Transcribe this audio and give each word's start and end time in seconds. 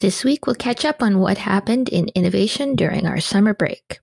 This 0.00 0.24
week, 0.24 0.46
we'll 0.46 0.56
catch 0.56 0.86
up 0.86 1.02
on 1.02 1.18
what 1.18 1.36
happened 1.36 1.90
in 1.90 2.08
innovation 2.14 2.74
during 2.74 3.06
our 3.06 3.20
summer 3.20 3.52
break. 3.52 4.00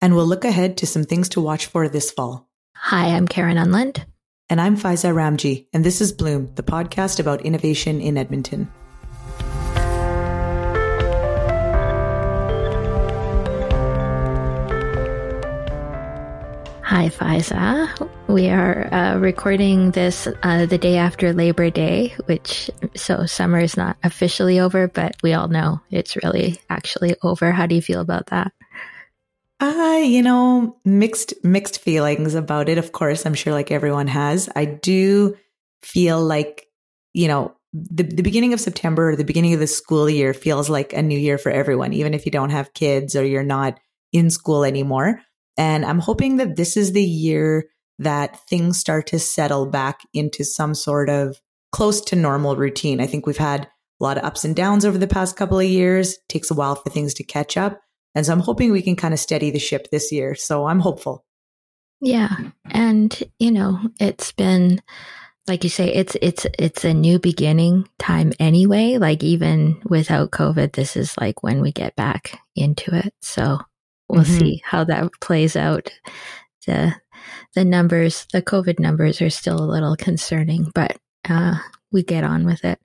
And 0.00 0.14
we'll 0.14 0.24
look 0.26 0.44
ahead 0.44 0.76
to 0.76 0.86
some 0.86 1.02
things 1.02 1.28
to 1.30 1.40
watch 1.40 1.66
for 1.66 1.88
this 1.88 2.12
fall. 2.12 2.48
Hi, 2.76 3.08
I'm 3.08 3.26
Karen 3.26 3.58
Unland. 3.58 4.06
And 4.48 4.60
I'm 4.60 4.76
Faiza 4.76 5.12
Ramji, 5.12 5.66
and 5.72 5.84
this 5.84 6.00
is 6.00 6.12
Bloom, 6.12 6.54
the 6.54 6.62
podcast 6.62 7.18
about 7.18 7.42
innovation 7.42 8.00
in 8.00 8.16
Edmonton. 8.16 8.70
Hi, 16.92 17.08
Faiza. 17.08 17.88
We 18.28 18.50
are 18.50 18.92
uh, 18.92 19.16
recording 19.16 19.92
this 19.92 20.28
uh, 20.42 20.66
the 20.66 20.76
day 20.76 20.98
after 20.98 21.32
Labor 21.32 21.70
Day, 21.70 22.14
which 22.26 22.70
so 22.94 23.24
summer 23.24 23.60
is 23.60 23.78
not 23.78 23.96
officially 24.04 24.60
over, 24.60 24.88
but 24.88 25.16
we 25.22 25.32
all 25.32 25.48
know 25.48 25.80
it's 25.90 26.16
really 26.22 26.60
actually 26.68 27.16
over. 27.22 27.50
How 27.50 27.64
do 27.64 27.74
you 27.74 27.80
feel 27.80 28.02
about 28.02 28.26
that? 28.26 28.52
Uh, 29.58 30.02
you 30.04 30.20
know, 30.20 30.76
mixed 30.84 31.32
mixed 31.42 31.80
feelings 31.80 32.34
about 32.34 32.68
it. 32.68 32.76
Of 32.76 32.92
course, 32.92 33.24
I'm 33.24 33.32
sure 33.32 33.54
like 33.54 33.70
everyone 33.70 34.08
has. 34.08 34.50
I 34.54 34.66
do 34.66 35.38
feel 35.80 36.22
like, 36.22 36.66
you 37.14 37.26
know, 37.26 37.54
the, 37.72 38.02
the 38.02 38.22
beginning 38.22 38.52
of 38.52 38.60
September 38.60 39.08
or 39.08 39.16
the 39.16 39.24
beginning 39.24 39.54
of 39.54 39.60
the 39.60 39.66
school 39.66 40.10
year 40.10 40.34
feels 40.34 40.68
like 40.68 40.92
a 40.92 41.00
new 41.00 41.18
year 41.18 41.38
for 41.38 41.50
everyone, 41.50 41.94
even 41.94 42.12
if 42.12 42.26
you 42.26 42.32
don't 42.32 42.50
have 42.50 42.74
kids 42.74 43.16
or 43.16 43.24
you're 43.24 43.42
not 43.42 43.80
in 44.12 44.28
school 44.28 44.62
anymore. 44.62 45.22
And 45.56 45.84
I'm 45.84 45.98
hoping 45.98 46.36
that 46.36 46.56
this 46.56 46.76
is 46.76 46.92
the 46.92 47.04
year 47.04 47.66
that 47.98 48.40
things 48.48 48.78
start 48.78 49.08
to 49.08 49.18
settle 49.18 49.66
back 49.66 50.00
into 50.14 50.44
some 50.44 50.74
sort 50.74 51.08
of 51.08 51.40
close 51.70 52.00
to 52.00 52.16
normal 52.16 52.56
routine. 52.56 53.00
I 53.00 53.06
think 53.06 53.26
we've 53.26 53.36
had 53.36 53.64
a 53.64 53.68
lot 54.04 54.18
of 54.18 54.24
ups 54.24 54.44
and 54.44 54.56
downs 54.56 54.84
over 54.84 54.98
the 54.98 55.06
past 55.06 55.36
couple 55.36 55.58
of 55.58 55.66
years. 55.66 56.14
It 56.14 56.20
takes 56.28 56.50
a 56.50 56.54
while 56.54 56.74
for 56.74 56.90
things 56.90 57.14
to 57.14 57.24
catch 57.24 57.56
up. 57.56 57.80
And 58.14 58.26
so 58.26 58.32
I'm 58.32 58.40
hoping 58.40 58.72
we 58.72 58.82
can 58.82 58.96
kind 58.96 59.14
of 59.14 59.20
steady 59.20 59.50
the 59.50 59.58
ship 59.58 59.88
this 59.90 60.12
year. 60.12 60.34
So 60.34 60.66
I'm 60.66 60.80
hopeful. 60.80 61.24
Yeah. 62.00 62.36
And, 62.70 63.22
you 63.38 63.52
know, 63.52 63.78
it's 64.00 64.32
been 64.32 64.82
like 65.48 65.64
you 65.64 65.70
say 65.70 65.92
it's 65.92 66.16
it's 66.22 66.46
it's 66.58 66.84
a 66.84 66.94
new 66.94 67.18
beginning 67.18 67.88
time 67.98 68.32
anyway 68.38 68.96
like 68.96 69.24
even 69.24 69.82
without 69.84 70.30
covid 70.30 70.72
this 70.72 70.96
is 70.96 71.16
like 71.18 71.42
when 71.42 71.60
we 71.60 71.72
get 71.72 71.96
back 71.96 72.38
into 72.54 72.94
it 72.94 73.12
so 73.20 73.58
we'll 74.12 74.22
mm-hmm. 74.22 74.38
see 74.38 74.62
how 74.64 74.84
that 74.84 75.10
plays 75.20 75.56
out. 75.56 75.90
The 76.66 76.94
the 77.54 77.64
numbers, 77.64 78.26
the 78.32 78.42
COVID 78.42 78.78
numbers, 78.78 79.20
are 79.20 79.30
still 79.30 79.62
a 79.62 79.70
little 79.70 79.96
concerning, 79.96 80.70
but 80.74 80.96
uh, 81.28 81.56
we 81.90 82.02
get 82.02 82.24
on 82.24 82.44
with 82.44 82.64
it. 82.64 82.78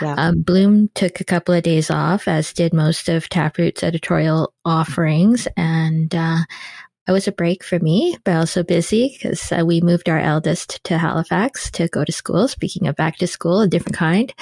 Yeah. 0.00 0.14
Um, 0.16 0.42
Bloom 0.42 0.88
took 0.94 1.20
a 1.20 1.24
couple 1.24 1.54
of 1.54 1.62
days 1.62 1.90
off, 1.90 2.26
as 2.26 2.52
did 2.52 2.72
most 2.72 3.08
of 3.08 3.28
Taproot's 3.28 3.82
editorial 3.82 4.52
offerings, 4.64 5.46
and 5.56 6.14
uh, 6.14 6.38
it 7.08 7.12
was 7.12 7.28
a 7.28 7.32
break 7.32 7.64
for 7.64 7.78
me, 7.78 8.16
but 8.24 8.36
also 8.36 8.62
busy 8.62 9.16
because 9.16 9.50
uh, 9.52 9.64
we 9.64 9.80
moved 9.80 10.08
our 10.08 10.18
eldest 10.20 10.82
to 10.84 10.98
Halifax 10.98 11.70
to 11.72 11.88
go 11.88 12.04
to 12.04 12.12
school. 12.12 12.48
Speaking 12.48 12.86
of 12.86 12.96
back 12.96 13.16
to 13.18 13.26
school, 13.26 13.60
a 13.60 13.68
different 13.68 13.96
kind 13.96 14.32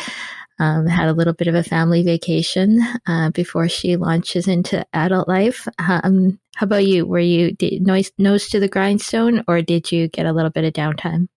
um, 0.58 0.86
had 0.86 1.08
a 1.08 1.12
little 1.12 1.32
bit 1.32 1.48
of 1.48 1.54
a 1.54 1.62
family 1.62 2.02
vacation 2.02 2.80
uh, 3.06 3.30
before 3.30 3.68
she 3.68 3.96
launches 3.96 4.48
into 4.48 4.84
adult 4.92 5.28
life. 5.28 5.68
Um, 5.78 6.38
how 6.56 6.64
about 6.64 6.86
you? 6.86 7.06
Were 7.06 7.18
you 7.18 7.52
did, 7.52 7.86
nose, 7.86 8.10
nose 8.18 8.48
to 8.48 8.60
the 8.60 8.68
grindstone 8.68 9.44
or 9.46 9.62
did 9.62 9.92
you 9.92 10.08
get 10.08 10.26
a 10.26 10.32
little 10.32 10.50
bit 10.50 10.64
of 10.64 10.72
downtime? 10.72 11.28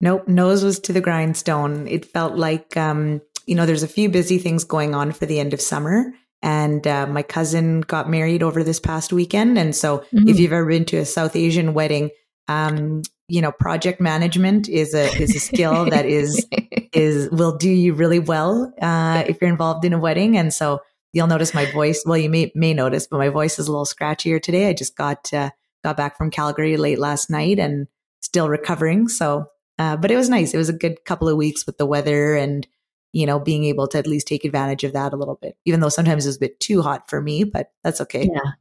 Nope, 0.00 0.28
nose 0.28 0.62
was 0.62 0.80
to 0.80 0.92
the 0.92 1.00
grindstone. 1.00 1.88
It 1.88 2.04
felt 2.04 2.36
like, 2.36 2.76
um, 2.76 3.22
you 3.46 3.54
know, 3.54 3.66
there's 3.66 3.82
a 3.82 3.88
few 3.88 4.08
busy 4.08 4.38
things 4.38 4.64
going 4.64 4.94
on 4.94 5.12
for 5.12 5.26
the 5.26 5.40
end 5.40 5.54
of 5.54 5.60
summer. 5.60 6.12
And 6.42 6.86
uh, 6.86 7.06
my 7.06 7.22
cousin 7.22 7.80
got 7.80 8.10
married 8.10 8.42
over 8.42 8.62
this 8.62 8.78
past 8.78 9.12
weekend. 9.12 9.58
And 9.58 9.74
so 9.74 9.98
mm-hmm. 9.98 10.28
if 10.28 10.38
you've 10.38 10.52
ever 10.52 10.66
been 10.66 10.84
to 10.86 10.98
a 10.98 11.06
South 11.06 11.36
Asian 11.36 11.72
wedding, 11.72 12.10
um, 12.48 13.02
you 13.28 13.40
know, 13.40 13.52
project 13.52 14.00
management 14.00 14.68
is 14.68 14.94
a 14.94 15.04
is 15.16 15.34
a 15.34 15.40
skill 15.40 15.86
that 15.86 16.06
is 16.06 16.46
is 16.92 17.30
will 17.30 17.56
do 17.56 17.70
you 17.70 17.94
really 17.94 18.18
well 18.18 18.72
uh, 18.80 19.24
if 19.26 19.40
you're 19.40 19.50
involved 19.50 19.84
in 19.84 19.92
a 19.92 19.98
wedding. 19.98 20.36
And 20.36 20.52
so 20.52 20.80
you'll 21.12 21.26
notice 21.26 21.54
my 21.54 21.70
voice. 21.72 22.02
Well, 22.04 22.18
you 22.18 22.28
may 22.28 22.52
may 22.54 22.74
notice, 22.74 23.06
but 23.06 23.18
my 23.18 23.30
voice 23.30 23.58
is 23.58 23.68
a 23.68 23.70
little 23.70 23.86
scratchier 23.86 24.42
today. 24.42 24.68
I 24.68 24.74
just 24.74 24.96
got 24.96 25.32
uh, 25.32 25.50
got 25.82 25.96
back 25.96 26.18
from 26.18 26.30
Calgary 26.30 26.76
late 26.76 26.98
last 26.98 27.30
night 27.30 27.58
and 27.58 27.86
still 28.20 28.48
recovering. 28.48 29.08
So, 29.08 29.46
uh, 29.78 29.96
but 29.96 30.10
it 30.10 30.16
was 30.16 30.28
nice. 30.28 30.52
It 30.52 30.58
was 30.58 30.68
a 30.68 30.74
good 30.74 31.04
couple 31.04 31.28
of 31.28 31.36
weeks 31.36 31.66
with 31.66 31.78
the 31.78 31.86
weather 31.86 32.34
and 32.34 32.66
you 33.12 33.26
know 33.26 33.38
being 33.38 33.64
able 33.64 33.86
to 33.88 33.98
at 33.98 34.06
least 34.06 34.26
take 34.26 34.44
advantage 34.44 34.84
of 34.84 34.92
that 34.92 35.14
a 35.14 35.16
little 35.16 35.38
bit. 35.40 35.56
Even 35.64 35.80
though 35.80 35.88
sometimes 35.88 36.26
it 36.26 36.28
was 36.28 36.36
a 36.36 36.40
bit 36.40 36.60
too 36.60 36.82
hot 36.82 37.08
for 37.08 37.22
me, 37.22 37.44
but 37.44 37.72
that's 37.82 38.02
okay. 38.02 38.28
Yeah. 38.30 38.52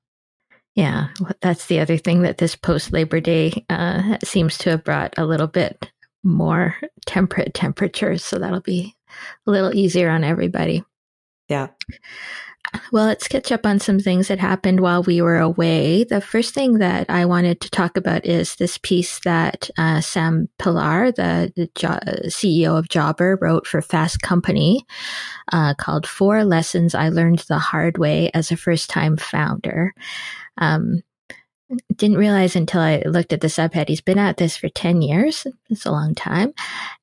Yeah, 0.75 1.09
that's 1.41 1.67
the 1.67 1.79
other 1.79 1.97
thing 1.97 2.23
that 2.23 2.39
this 2.39 2.55
post 2.55 2.91
Labor 2.91 3.19
Day 3.19 3.65
uh, 3.69 4.17
seems 4.23 4.57
to 4.59 4.71
have 4.71 4.83
brought 4.83 5.13
a 5.17 5.25
little 5.25 5.47
bit 5.47 5.91
more 6.23 6.75
temperate 7.05 7.53
temperatures. 7.53 8.25
So 8.25 8.39
that'll 8.39 8.61
be 8.61 8.95
a 9.45 9.51
little 9.51 9.75
easier 9.75 10.09
on 10.09 10.23
everybody. 10.23 10.83
Yeah. 11.47 11.67
Well, 12.91 13.05
let's 13.05 13.27
catch 13.27 13.51
up 13.51 13.65
on 13.65 13.79
some 13.79 13.99
things 13.99 14.27
that 14.27 14.39
happened 14.39 14.79
while 14.79 15.03
we 15.03 15.21
were 15.21 15.39
away. 15.39 16.05
The 16.05 16.21
first 16.21 16.53
thing 16.53 16.79
that 16.79 17.09
I 17.09 17.25
wanted 17.25 17.59
to 17.61 17.69
talk 17.69 17.97
about 17.97 18.25
is 18.25 18.55
this 18.55 18.77
piece 18.77 19.19
that 19.19 19.69
uh, 19.77 20.01
Sam 20.01 20.49
Pillar, 20.59 21.11
the, 21.11 21.51
the 21.55 21.69
jo- 21.75 21.99
CEO 22.27 22.77
of 22.77 22.89
Jobber, 22.89 23.37
wrote 23.41 23.67
for 23.67 23.81
Fast 23.81 24.21
Company 24.21 24.85
uh, 25.51 25.73
called 25.75 26.07
Four 26.07 26.43
Lessons 26.43 26.95
I 26.95 27.09
Learned 27.09 27.39
the 27.47 27.59
Hard 27.59 27.97
Way 27.97 28.31
as 28.33 28.51
a 28.51 28.57
First 28.57 28.89
Time 28.89 29.17
Founder. 29.17 29.93
Um, 30.57 31.01
didn't 31.95 32.17
realize 32.17 32.55
until 32.55 32.81
I 32.81 33.03
looked 33.05 33.33
at 33.33 33.41
the 33.41 33.47
subhead. 33.47 33.89
He's 33.89 34.01
been 34.01 34.19
at 34.19 34.37
this 34.37 34.57
for 34.57 34.69
10 34.69 35.01
years. 35.01 35.47
It's 35.69 35.85
a 35.85 35.91
long 35.91 36.15
time. 36.15 36.53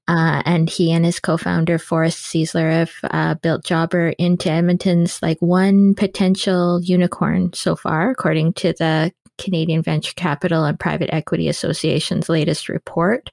Uh, 0.08 0.42
and 0.44 0.68
he 0.68 0.90
and 0.90 1.04
his 1.04 1.20
co-founder, 1.20 1.78
Forrest 1.78 2.24
Zeisler, 2.24 2.70
have 2.72 2.92
uh, 3.04 3.34
built 3.34 3.64
Jobber 3.64 4.08
into 4.18 4.50
Edmonton's 4.50 5.22
like 5.22 5.38
one 5.40 5.94
potential 5.94 6.80
unicorn 6.82 7.52
so 7.52 7.76
far, 7.76 8.10
according 8.10 8.54
to 8.54 8.72
the 8.72 9.12
Canadian 9.40 9.82
Venture 9.82 10.12
Capital 10.16 10.64
and 10.64 10.78
Private 10.78 11.12
Equity 11.12 11.48
Association's 11.48 12.28
latest 12.28 12.68
report. 12.68 13.30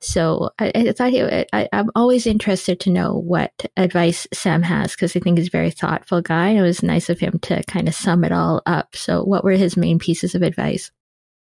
So 0.00 0.50
I, 0.58 0.72
I 0.74 0.92
thought 0.92 1.14
I, 1.52 1.68
am 1.72 1.90
always 1.94 2.26
interested 2.26 2.80
to 2.80 2.90
know 2.90 3.14
what 3.14 3.52
advice 3.76 4.26
Sam 4.32 4.62
has 4.62 4.92
because 4.92 5.14
I 5.16 5.20
think 5.20 5.38
he's 5.38 5.48
a 5.48 5.50
very 5.50 5.70
thoughtful 5.70 6.20
guy. 6.20 6.50
It 6.50 6.62
was 6.62 6.82
nice 6.82 7.08
of 7.08 7.20
him 7.20 7.38
to 7.42 7.62
kind 7.64 7.88
of 7.88 7.94
sum 7.94 8.24
it 8.24 8.32
all 8.32 8.62
up. 8.66 8.96
So, 8.96 9.22
what 9.22 9.44
were 9.44 9.52
his 9.52 9.76
main 9.76 9.98
pieces 9.98 10.34
of 10.34 10.42
advice? 10.42 10.90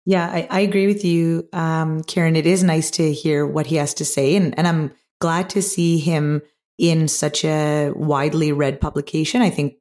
Yeah, 0.06 0.26
I, 0.26 0.48
I 0.50 0.60
agree 0.62 0.88
with 0.88 1.04
you, 1.04 1.50
um, 1.52 2.02
Karen. 2.04 2.38
It 2.38 2.46
is 2.46 2.64
nice 2.64 2.92
to 2.92 3.12
hear 3.12 3.46
what 3.46 3.66
he 3.66 3.76
has 3.76 3.96
to 3.96 4.06
say, 4.06 4.38
and, 4.38 4.58
and 4.58 4.66
I'm 4.66 4.94
glad 5.20 5.50
to 5.50 5.62
see 5.62 5.98
him 5.98 6.42
in 6.78 7.08
such 7.08 7.44
a 7.44 7.92
widely 7.94 8.52
read 8.54 8.80
publication. 8.80 9.42
I 9.42 9.50
think 9.50 9.74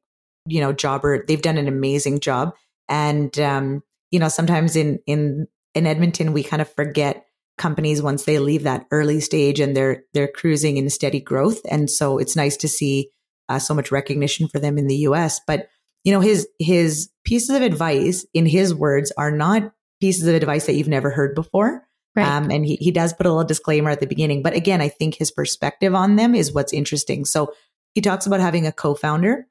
you 0.45 0.59
know 0.59 0.73
Jobber 0.73 1.25
they've 1.25 1.41
done 1.41 1.57
an 1.57 1.69
amazing 1.69 2.19
job, 2.19 2.53
and 2.89 3.37
um, 3.39 3.83
you 4.11 4.19
know, 4.19 4.29
sometimes 4.29 4.75
in, 4.75 4.99
in, 5.05 5.47
in 5.73 5.85
Edmonton, 5.85 6.33
we 6.33 6.43
kind 6.43 6.61
of 6.61 6.73
forget 6.73 7.25
companies 7.57 8.01
once 8.01 8.25
they 8.25 8.39
leave 8.39 8.63
that 8.63 8.85
early 8.91 9.19
stage 9.19 9.59
and 9.59 9.75
they're, 9.75 10.03
they're 10.13 10.27
cruising 10.27 10.77
in 10.77 10.89
steady 10.89 11.19
growth. 11.19 11.59
And 11.69 11.89
so 11.89 12.17
it's 12.17 12.35
nice 12.35 12.55
to 12.57 12.67
see 12.67 13.09
uh, 13.49 13.59
so 13.59 13.73
much 13.73 13.91
recognition 13.91 14.47
for 14.47 14.59
them 14.59 14.77
in 14.77 14.87
the 14.87 14.97
US. 14.97 15.39
But, 15.45 15.67
you 16.03 16.11
know, 16.11 16.19
his, 16.19 16.47
his 16.59 17.09
pieces 17.25 17.55
of 17.55 17.61
advice 17.61 18.25
in 18.33 18.45
his 18.45 18.73
words 18.73 19.11
are 19.17 19.31
not 19.31 19.71
pieces 19.99 20.27
of 20.27 20.35
advice 20.35 20.65
that 20.67 20.75
you've 20.75 20.87
never 20.87 21.09
heard 21.09 21.33
before. 21.33 21.83
Right. 22.15 22.27
Um, 22.27 22.49
and 22.49 22.65
he, 22.65 22.77
he 22.77 22.91
does 22.91 23.13
put 23.13 23.25
a 23.25 23.29
little 23.29 23.43
disclaimer 23.43 23.91
at 23.91 23.99
the 23.99 24.07
beginning. 24.07 24.41
But 24.41 24.55
again, 24.55 24.81
I 24.81 24.89
think 24.89 25.15
his 25.15 25.31
perspective 25.31 25.93
on 25.93 26.15
them 26.15 26.33
is 26.33 26.51
what's 26.51 26.73
interesting. 26.73 27.25
So 27.25 27.53
he 27.93 28.01
talks 28.01 28.25
about 28.25 28.39
having 28.39 28.65
a 28.65 28.71
co-founder, 28.71 29.47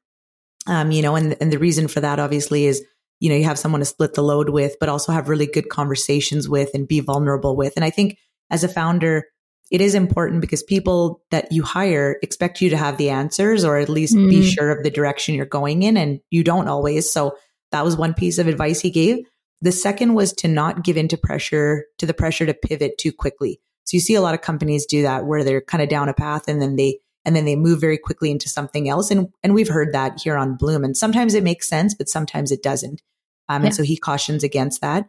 um, 0.66 0.90
you 0.90 1.02
know, 1.02 1.14
and, 1.14 1.36
and 1.40 1.52
the 1.52 1.58
reason 1.58 1.88
for 1.88 2.00
that 2.00 2.18
obviously 2.18 2.66
is 2.66 2.84
you 3.20 3.28
know, 3.28 3.36
you 3.36 3.44
have 3.44 3.58
someone 3.58 3.80
to 3.80 3.84
split 3.84 4.14
the 4.14 4.22
load 4.22 4.50
with, 4.50 4.76
but 4.78 4.88
also 4.88 5.12
have 5.12 5.28
really 5.28 5.46
good 5.46 5.68
conversations 5.68 6.48
with 6.48 6.70
and 6.74 6.88
be 6.88 7.00
vulnerable 7.00 7.56
with. 7.56 7.72
And 7.76 7.84
I 7.84 7.90
think 7.90 8.18
as 8.50 8.64
a 8.64 8.68
founder, 8.68 9.24
it 9.70 9.80
is 9.80 9.94
important 9.94 10.40
because 10.40 10.62
people 10.62 11.22
that 11.30 11.50
you 11.50 11.62
hire 11.62 12.18
expect 12.22 12.60
you 12.60 12.70
to 12.70 12.76
have 12.76 12.98
the 12.98 13.10
answers 13.10 13.64
or 13.64 13.78
at 13.78 13.88
least 13.88 14.14
mm. 14.14 14.30
be 14.30 14.48
sure 14.48 14.70
of 14.70 14.84
the 14.84 14.90
direction 14.90 15.34
you're 15.34 15.46
going 15.46 15.82
in. 15.82 15.96
And 15.96 16.20
you 16.30 16.44
don't 16.44 16.68
always. 16.68 17.10
So 17.10 17.36
that 17.72 17.84
was 17.84 17.96
one 17.96 18.14
piece 18.14 18.38
of 18.38 18.46
advice 18.46 18.80
he 18.80 18.90
gave. 18.90 19.24
The 19.62 19.72
second 19.72 20.14
was 20.14 20.32
to 20.34 20.48
not 20.48 20.84
give 20.84 20.96
into 20.96 21.16
pressure, 21.16 21.86
to 21.98 22.06
the 22.06 22.14
pressure 22.14 22.46
to 22.46 22.54
pivot 22.54 22.98
too 22.98 23.12
quickly. 23.12 23.60
So 23.84 23.96
you 23.96 24.00
see 24.00 24.14
a 24.14 24.20
lot 24.20 24.34
of 24.34 24.42
companies 24.42 24.86
do 24.86 25.02
that 25.02 25.26
where 25.26 25.42
they're 25.42 25.60
kind 25.60 25.82
of 25.82 25.88
down 25.88 26.08
a 26.08 26.14
path 26.14 26.48
and 26.48 26.60
then 26.60 26.76
they 26.76 26.98
and 27.26 27.34
then 27.34 27.44
they 27.44 27.56
move 27.56 27.80
very 27.80 27.98
quickly 27.98 28.30
into 28.30 28.48
something 28.48 28.88
else. 28.88 29.10
And, 29.10 29.28
and 29.42 29.52
we've 29.52 29.68
heard 29.68 29.92
that 29.92 30.20
here 30.22 30.36
on 30.36 30.56
Bloom. 30.56 30.84
And 30.84 30.96
sometimes 30.96 31.34
it 31.34 31.42
makes 31.42 31.68
sense, 31.68 31.92
but 31.92 32.08
sometimes 32.08 32.52
it 32.52 32.62
doesn't. 32.62 33.02
Um, 33.48 33.62
yeah. 33.62 33.66
And 33.66 33.74
so 33.74 33.82
he 33.82 33.96
cautions 33.96 34.44
against 34.44 34.80
that. 34.80 35.08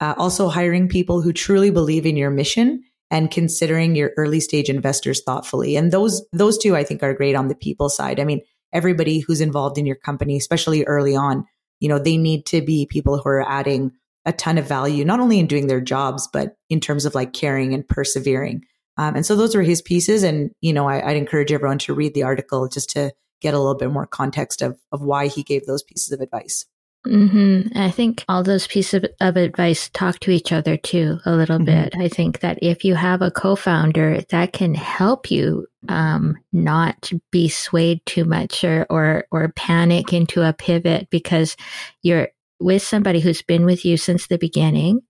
Uh, 0.00 0.14
also 0.16 0.48
hiring 0.48 0.88
people 0.88 1.20
who 1.20 1.32
truly 1.32 1.70
believe 1.70 2.06
in 2.06 2.16
your 2.16 2.30
mission 2.30 2.82
and 3.10 3.30
considering 3.30 3.94
your 3.94 4.12
early 4.16 4.40
stage 4.40 4.70
investors 4.70 5.22
thoughtfully. 5.22 5.76
And 5.76 5.92
those, 5.92 6.26
those 6.32 6.56
two 6.56 6.74
I 6.74 6.84
think 6.84 7.02
are 7.02 7.14
great 7.14 7.36
on 7.36 7.48
the 7.48 7.54
people 7.54 7.90
side. 7.90 8.18
I 8.18 8.24
mean, 8.24 8.40
everybody 8.72 9.20
who's 9.20 9.40
involved 9.40 9.76
in 9.76 9.86
your 9.86 9.96
company, 9.96 10.36
especially 10.36 10.84
early 10.84 11.16
on, 11.16 11.44
you 11.80 11.88
know, 11.88 11.98
they 11.98 12.16
need 12.16 12.46
to 12.46 12.62
be 12.62 12.86
people 12.86 13.18
who 13.18 13.28
are 13.28 13.48
adding 13.48 13.92
a 14.24 14.32
ton 14.32 14.58
of 14.58 14.66
value, 14.66 15.04
not 15.04 15.20
only 15.20 15.38
in 15.38 15.46
doing 15.46 15.66
their 15.66 15.80
jobs, 15.80 16.28
but 16.32 16.56
in 16.68 16.80
terms 16.80 17.04
of 17.04 17.14
like 17.14 17.32
caring 17.32 17.74
and 17.74 17.86
persevering. 17.86 18.64
Um, 18.98 19.14
and 19.16 19.24
so 19.24 19.36
those 19.36 19.54
were 19.54 19.62
his 19.62 19.80
pieces. 19.80 20.22
And, 20.22 20.50
you 20.60 20.72
know, 20.72 20.88
I, 20.88 21.06
would 21.06 21.16
encourage 21.16 21.52
everyone 21.52 21.78
to 21.78 21.94
read 21.94 22.14
the 22.14 22.24
article 22.24 22.68
just 22.68 22.90
to 22.90 23.12
get 23.40 23.54
a 23.54 23.58
little 23.58 23.76
bit 23.76 23.90
more 23.90 24.06
context 24.06 24.60
of, 24.60 24.78
of 24.92 25.00
why 25.02 25.28
he 25.28 25.42
gave 25.42 25.64
those 25.64 25.82
pieces 25.82 26.12
of 26.12 26.20
advice. 26.20 26.66
Mm-hmm. 27.06 27.78
I 27.78 27.90
think 27.92 28.24
all 28.28 28.42
those 28.42 28.66
pieces 28.66 29.04
of, 29.20 29.36
advice 29.36 29.88
talk 29.90 30.18
to 30.20 30.32
each 30.32 30.50
other 30.50 30.76
too 30.76 31.18
a 31.24 31.32
little 31.32 31.58
mm-hmm. 31.58 31.64
bit. 31.64 31.94
I 31.96 32.08
think 32.08 32.40
that 32.40 32.58
if 32.60 32.84
you 32.84 32.96
have 32.96 33.22
a 33.22 33.30
co-founder, 33.30 34.22
that 34.30 34.52
can 34.52 34.74
help 34.74 35.30
you 35.30 35.68
um, 35.88 36.36
not 36.52 37.10
be 37.30 37.48
swayed 37.48 38.04
too 38.04 38.24
much 38.24 38.64
or, 38.64 38.84
or 38.90 39.26
or 39.30 39.52
panic 39.54 40.12
into 40.12 40.42
a 40.42 40.52
pivot 40.52 41.08
because 41.08 41.56
you're 42.02 42.28
with 42.60 42.82
somebody 42.82 43.20
who's 43.20 43.42
been 43.42 43.64
with 43.64 43.84
you 43.84 43.96
since 43.96 44.26
the 44.26 44.38
beginning, 44.38 45.00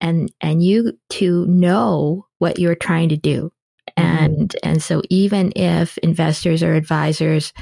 and 0.00 0.32
and 0.40 0.62
you 0.62 0.98
to 1.10 1.46
know 1.46 2.26
what 2.38 2.58
you're 2.58 2.74
trying 2.74 3.10
to 3.10 3.16
do. 3.16 3.52
Mm-hmm. 3.98 4.24
And 4.24 4.56
and 4.62 4.82
so 4.82 5.02
even 5.10 5.52
if 5.56 5.96
investors 5.98 6.62
or 6.62 6.74
advisors 6.74 7.52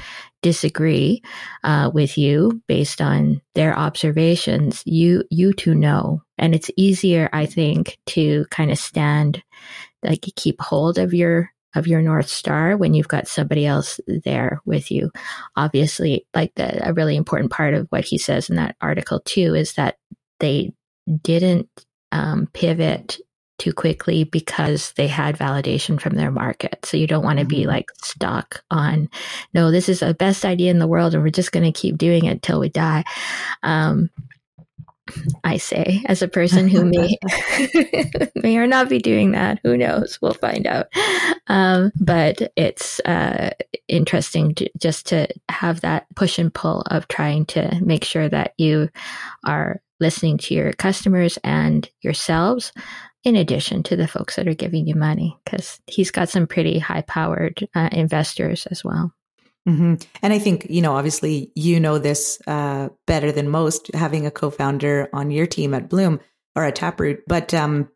disagree 0.41 1.23
uh, 1.63 1.89
with 1.93 2.17
you 2.17 2.61
based 2.67 3.01
on 3.01 3.41
their 3.53 3.77
observations, 3.77 4.83
you 4.85 5.23
you 5.29 5.53
two 5.53 5.75
know, 5.75 6.21
and 6.37 6.53
it's 6.53 6.71
easier, 6.77 7.29
I 7.31 7.45
think, 7.45 7.97
to 8.07 8.45
kind 8.49 8.71
of 8.71 8.77
stand, 8.77 9.43
like 10.03 10.21
keep 10.35 10.61
hold 10.61 10.97
of 10.97 11.13
your 11.13 11.51
of 11.75 11.87
your 11.87 12.01
north 12.01 12.29
star 12.29 12.77
when 12.77 12.93
you've 12.93 13.07
got 13.07 13.27
somebody 13.27 13.65
else 13.65 13.99
there 14.07 14.61
with 14.65 14.91
you. 14.91 15.11
Obviously, 15.55 16.25
like 16.33 16.53
the, 16.55 16.87
a 16.87 16.93
really 16.93 17.17
important 17.17 17.51
part 17.51 17.73
of 17.73 17.87
what 17.89 18.05
he 18.05 18.17
says 18.17 18.49
in 18.49 18.55
that 18.55 18.75
article 18.81 19.19
too 19.19 19.53
is 19.55 19.73
that 19.73 19.97
they 20.39 20.71
didn't 21.21 21.69
um, 22.15 22.47
pivot 22.53 23.19
too 23.57 23.73
quickly 23.73 24.23
because 24.23 24.93
they 24.93 25.07
had 25.07 25.37
validation 25.37 25.99
from 25.99 26.15
their 26.15 26.31
market. 26.31 26.85
So 26.85 26.97
you 26.97 27.07
don't 27.07 27.23
want 27.23 27.39
to 27.39 27.45
be 27.45 27.61
mm-hmm. 27.61 27.69
like 27.69 27.91
stuck 28.01 28.63
on, 28.71 29.09
no, 29.53 29.71
this 29.71 29.89
is 29.89 29.99
the 29.99 30.13
best 30.13 30.45
idea 30.45 30.71
in 30.71 30.79
the 30.79 30.87
world 30.87 31.13
and 31.13 31.23
we're 31.23 31.29
just 31.29 31.51
going 31.51 31.71
to 31.71 31.77
keep 31.77 31.97
doing 31.97 32.25
it 32.25 32.41
till 32.41 32.59
we 32.59 32.69
die. 32.69 33.03
Um, 33.63 34.09
I 35.43 35.57
say, 35.57 36.03
as 36.07 36.21
a 36.21 36.27
person 36.39 36.67
who 36.67 36.85
may 36.85 37.17
may 38.35 38.57
or 38.57 38.65
not 38.65 38.89
be 38.89 38.97
doing 38.97 39.33
that, 39.33 39.59
who 39.61 39.77
knows? 39.77 40.19
We'll 40.21 40.33
find 40.33 40.65
out. 40.65 40.87
Um, 41.47 41.91
but 41.99 42.51
it's 42.55 42.99
uh, 43.01 43.51
interesting 43.87 44.55
to, 44.55 44.69
just 44.79 45.07
to 45.07 45.27
have 45.47 45.81
that 45.81 46.07
push 46.15 46.39
and 46.39 46.51
pull 46.51 46.81
of 46.81 47.07
trying 47.07 47.45
to 47.47 47.79
make 47.81 48.03
sure 48.03 48.27
that 48.27 48.53
you 48.57 48.89
are 49.45 49.79
listening 49.99 50.37
to 50.37 50.53
your 50.53 50.73
customers 50.73 51.37
and 51.43 51.89
yourselves 52.01 52.71
in 53.23 53.35
addition 53.35 53.81
to 53.83 53.95
the 53.95 54.07
folks 54.07 54.35
that 54.35 54.47
are 54.47 54.53
giving 54.53 54.87
you 54.87 54.95
money, 54.95 55.37
because 55.43 55.79
he's 55.87 56.11
got 56.11 56.29
some 56.29 56.45
pretty 56.45 56.77
high 56.77 57.01
powered 57.01 57.67
uh, 57.73 57.89
investors 57.91 58.67
as 58.67 58.83
well. 58.83 59.11
Mm-hmm. 59.67 59.95
And 60.21 60.31
I 60.31 60.37
think, 60.37 60.67
you 60.69 60.81
know, 60.81 60.95
obviously 60.95 61.51
you 61.55 61.79
know 61.79 61.97
this 61.97 62.39
uh, 62.45 62.89
better 63.07 63.31
than 63.31 63.49
most, 63.49 63.89
having 63.95 64.27
a 64.27 64.31
co 64.31 64.51
founder 64.51 65.09
on 65.11 65.31
your 65.31 65.47
team 65.47 65.73
at 65.73 65.89
Bloom 65.89 66.19
or 66.55 66.63
at 66.63 66.75
Taproot. 66.75 67.23
But, 67.27 67.53
um, 67.53 67.89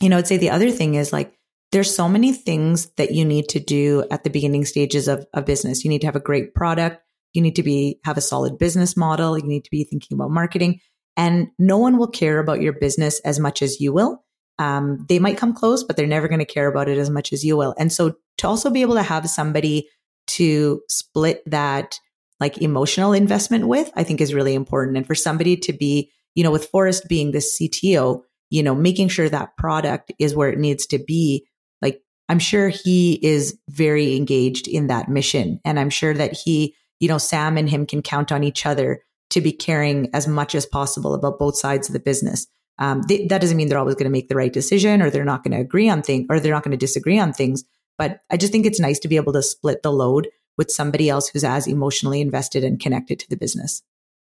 you 0.00 0.08
know, 0.08 0.16
I'd 0.16 0.26
say 0.26 0.38
the 0.38 0.50
other 0.50 0.70
thing 0.70 0.94
is 0.94 1.12
like, 1.12 1.36
there's 1.70 1.94
so 1.94 2.08
many 2.08 2.32
things 2.32 2.86
that 2.96 3.12
you 3.12 3.24
need 3.24 3.48
to 3.50 3.60
do 3.60 4.04
at 4.10 4.24
the 4.24 4.30
beginning 4.30 4.64
stages 4.64 5.06
of 5.06 5.26
a 5.34 5.42
business. 5.42 5.84
You 5.84 5.90
need 5.90 6.00
to 6.00 6.06
have 6.06 6.16
a 6.16 6.20
great 6.20 6.54
product. 6.54 7.02
You 7.34 7.42
need 7.42 7.56
to 7.56 7.62
be, 7.62 7.98
have 8.04 8.16
a 8.16 8.22
solid 8.22 8.58
business 8.58 8.96
model. 8.96 9.38
You 9.38 9.46
need 9.46 9.64
to 9.64 9.70
be 9.70 9.84
thinking 9.84 10.16
about 10.16 10.30
marketing 10.30 10.80
and 11.16 11.48
no 11.58 11.78
one 11.78 11.98
will 11.98 12.08
care 12.08 12.38
about 12.38 12.60
your 12.60 12.72
business 12.72 13.20
as 13.20 13.38
much 13.38 13.62
as 13.62 13.80
you 13.80 13.92
will. 13.92 14.24
Um, 14.58 15.04
they 15.08 15.18
might 15.18 15.38
come 15.38 15.54
close, 15.54 15.82
but 15.84 15.96
they're 15.96 16.06
never 16.06 16.28
going 16.28 16.38
to 16.38 16.44
care 16.44 16.68
about 16.68 16.88
it 16.88 16.98
as 16.98 17.10
much 17.10 17.32
as 17.32 17.44
you 17.44 17.56
will. 17.56 17.74
And 17.78 17.92
so 17.92 18.14
to 18.38 18.48
also 18.48 18.70
be 18.70 18.82
able 18.82 18.94
to 18.94 19.02
have 19.02 19.28
somebody 19.28 19.88
to 20.28 20.80
split 20.88 21.42
that 21.46 21.98
like 22.40 22.58
emotional 22.58 23.12
investment 23.12 23.68
with, 23.68 23.90
I 23.94 24.04
think 24.04 24.20
is 24.20 24.34
really 24.34 24.54
important. 24.54 24.96
And 24.96 25.06
for 25.06 25.14
somebody 25.14 25.56
to 25.58 25.72
be, 25.72 26.10
you 26.34 26.42
know, 26.42 26.50
with 26.50 26.66
Forrest 26.66 27.08
being 27.08 27.30
the 27.32 27.38
CTO, 27.38 28.22
you 28.50 28.62
know, 28.62 28.74
making 28.74 29.08
sure 29.08 29.28
that 29.28 29.56
product 29.56 30.12
is 30.18 30.34
where 30.34 30.50
it 30.50 30.58
needs 30.58 30.86
to 30.88 30.98
be. 30.98 31.46
Like, 31.80 32.02
I'm 32.28 32.38
sure 32.38 32.68
he 32.68 33.18
is 33.22 33.56
very 33.68 34.16
engaged 34.16 34.68
in 34.68 34.88
that 34.88 35.08
mission. 35.08 35.60
And 35.64 35.78
I'm 35.78 35.90
sure 35.90 36.14
that 36.14 36.32
he, 36.32 36.74
you 37.00 37.08
know, 37.08 37.18
Sam 37.18 37.56
and 37.56 37.68
him 37.68 37.86
can 37.86 38.02
count 38.02 38.32
on 38.32 38.44
each 38.44 38.66
other 38.66 39.02
to 39.32 39.40
be 39.40 39.52
caring 39.52 40.08
as 40.14 40.28
much 40.28 40.54
as 40.54 40.66
possible 40.66 41.14
about 41.14 41.38
both 41.38 41.56
sides 41.56 41.88
of 41.88 41.92
the 41.92 42.00
business. 42.00 42.46
Um, 42.78 43.02
they, 43.02 43.26
that 43.26 43.40
doesn't 43.40 43.56
mean 43.56 43.68
they're 43.68 43.78
always 43.78 43.94
going 43.94 44.04
to 44.04 44.10
make 44.10 44.28
the 44.28 44.36
right 44.36 44.52
decision 44.52 45.02
or 45.02 45.10
they're 45.10 45.24
not 45.24 45.44
going 45.44 45.52
to 45.52 45.60
agree 45.60 45.88
on 45.88 46.02
things 46.02 46.26
or 46.30 46.40
they're 46.40 46.52
not 46.52 46.62
going 46.62 46.72
to 46.72 46.76
disagree 46.76 47.18
on 47.18 47.32
things. 47.32 47.64
But 47.98 48.20
I 48.30 48.36
just 48.36 48.52
think 48.52 48.66
it's 48.66 48.80
nice 48.80 48.98
to 49.00 49.08
be 49.08 49.16
able 49.16 49.32
to 49.34 49.42
split 49.42 49.82
the 49.82 49.92
load 49.92 50.28
with 50.56 50.70
somebody 50.70 51.08
else 51.08 51.28
who's 51.28 51.44
as 51.44 51.66
emotionally 51.66 52.20
invested 52.20 52.64
and 52.64 52.80
connected 52.80 53.18
to 53.20 53.28
the 53.28 53.36
business. 53.36 53.82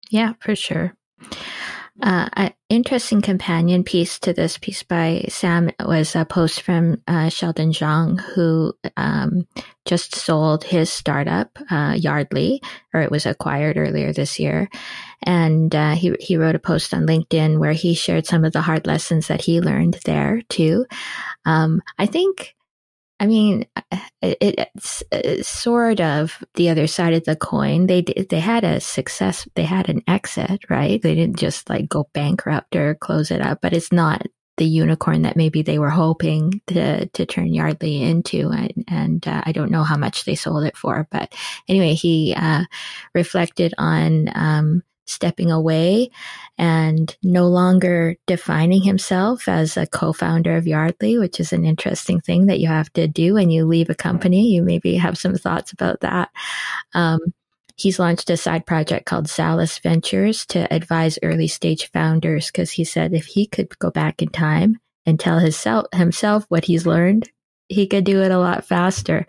Yeah, 0.10 0.34
for 0.40 0.56
sure. 0.56 0.94
Uh, 2.02 2.30
an 2.34 2.54
interesting 2.70 3.22
companion 3.22 3.84
piece 3.84 4.20
to 4.20 4.32
this 4.32 4.58
piece 4.58 4.84
by 4.84 5.26
Sam 5.30 5.70
was 5.86 6.16
a 6.16 6.24
post 6.24 6.62
from 6.62 7.02
uh, 7.08 7.30
Sheldon 7.30 7.72
Zhang, 7.72 8.20
who 8.20 8.74
um, 8.96 9.48
just 9.86 10.16
sold 10.16 10.64
his 10.64 10.90
startup, 10.90 11.58
uh, 11.70 11.96
Yardly, 11.98 12.62
or 12.94 13.02
it 13.02 13.12
was 13.12 13.26
acquired 13.26 13.78
earlier 13.78 14.14
this 14.14 14.40
year. 14.40 14.70
And 15.24 15.76
uh, 15.76 15.96
he, 15.96 16.16
he 16.20 16.38
wrote 16.38 16.56
a 16.56 16.60
post 16.60 16.94
on 16.94 17.06
LinkedIn 17.06 17.60
where 17.60 17.74
he 17.74 17.94
shared 17.94 18.26
some 18.26 18.46
of 18.46 18.54
the 18.54 18.62
hard 18.62 18.88
lessons 18.88 19.28
that 19.28 19.42
he 19.42 19.60
learned 19.60 20.00
there, 20.06 20.42
too. 20.48 20.86
Um, 21.46 21.82
I 21.98 22.06
think 22.06 22.56
I 23.20 23.28
mean, 23.28 23.66
it, 24.22 24.38
it's, 24.42 25.04
it's, 25.12 25.50
sort 25.50 26.00
of 26.00 26.42
the 26.56 26.70
other 26.70 26.88
side 26.88 27.14
of 27.14 27.26
the 27.26 27.36
coin. 27.36 27.88
They 27.88 28.02
they 28.02 28.40
had 28.40 28.64
a 28.64 28.80
success. 28.80 29.48
They 29.56 29.64
had 29.64 29.90
an 29.90 30.02
exit, 30.08 30.70
right? 30.70 31.02
They 31.02 31.16
didn't 31.16 31.38
just 31.38 31.70
like 31.70 31.90
go 31.90 32.10
bankrupt 32.14 32.76
or 32.76 32.96
close 32.96 33.30
it 33.32 33.42
up. 33.42 33.60
But 33.62 33.74
it's 33.74 33.92
not 33.92 34.26
the 34.58 34.66
unicorn 34.66 35.24
that 35.24 35.38
maybe 35.38 35.62
they 35.62 35.80
were 35.80 35.90
hoping 35.90 36.62
to 36.68 37.08
to 37.08 37.26
turn 37.26 37.54
Yardly 37.54 38.02
into. 38.02 38.50
And, 38.50 38.86
and 38.88 39.28
uh, 39.28 39.42
I 39.46 39.52
don't 39.52 39.72
know 39.72 39.84
how 39.84 39.98
much 39.98 40.26
they 40.26 40.36
sold 40.36 40.64
it 40.64 40.78
for. 40.78 41.08
But 41.12 41.34
anyway, 41.68 41.94
he 41.94 42.34
uh, 42.38 42.66
reflected 43.14 43.74
on 43.78 44.30
um, 44.34 44.84
stepping 45.10 45.52
away 45.52 46.10
and 46.58 47.16
no 47.24 47.48
longer 47.48 48.16
defining 48.28 48.82
himself 48.82 49.48
as 49.48 49.78
a 49.78 49.88
co-founder 49.88 50.56
of 50.56 50.66
Yardly, 50.66 51.18
which 51.18 51.40
is 51.40 51.54
an 51.54 51.66
interesting 51.66 52.22
thing 52.22 52.48
that 52.48 52.60
you 52.60 52.68
have 52.68 52.92
to 52.94 53.08
do 53.08 53.34
when 53.34 53.50
you 53.50 53.66
leave 53.66 53.90
a 53.90 53.96
company. 53.96 54.50
You 54.50 54.62
maybe 54.62 54.96
have 54.96 55.18
some 55.18 55.36
thoughts 55.36 55.72
about 55.72 56.02
that. 56.02 56.30
Um, 56.94 57.20
he's 57.76 58.00
launched 58.00 58.30
a 58.30 58.38
side 58.38 58.66
project 58.66 59.06
called 59.06 59.30
Salus 59.30 59.80
Ventures 59.80 60.46
to 60.48 60.72
advise 60.74 61.20
early 61.24 61.48
stage 61.48 61.90
founders 61.92 62.48
because 62.48 62.72
he 62.72 62.84
said 62.84 63.14
if 63.14 63.26
he 63.26 63.46
could 63.48 63.78
go 63.80 63.90
back 63.90 64.22
in 64.22 64.30
time 64.30 64.78
and 65.06 65.20
tell 65.20 65.40
his 65.40 65.58
self, 65.58 65.86
himself 65.94 66.46
what 66.50 66.66
he's 66.66 66.86
learned 66.86 67.30
he 67.70 67.88
could 67.88 68.04
do 68.04 68.22
it 68.22 68.32
a 68.32 68.40
lot 68.40 68.66
faster. 68.66 69.26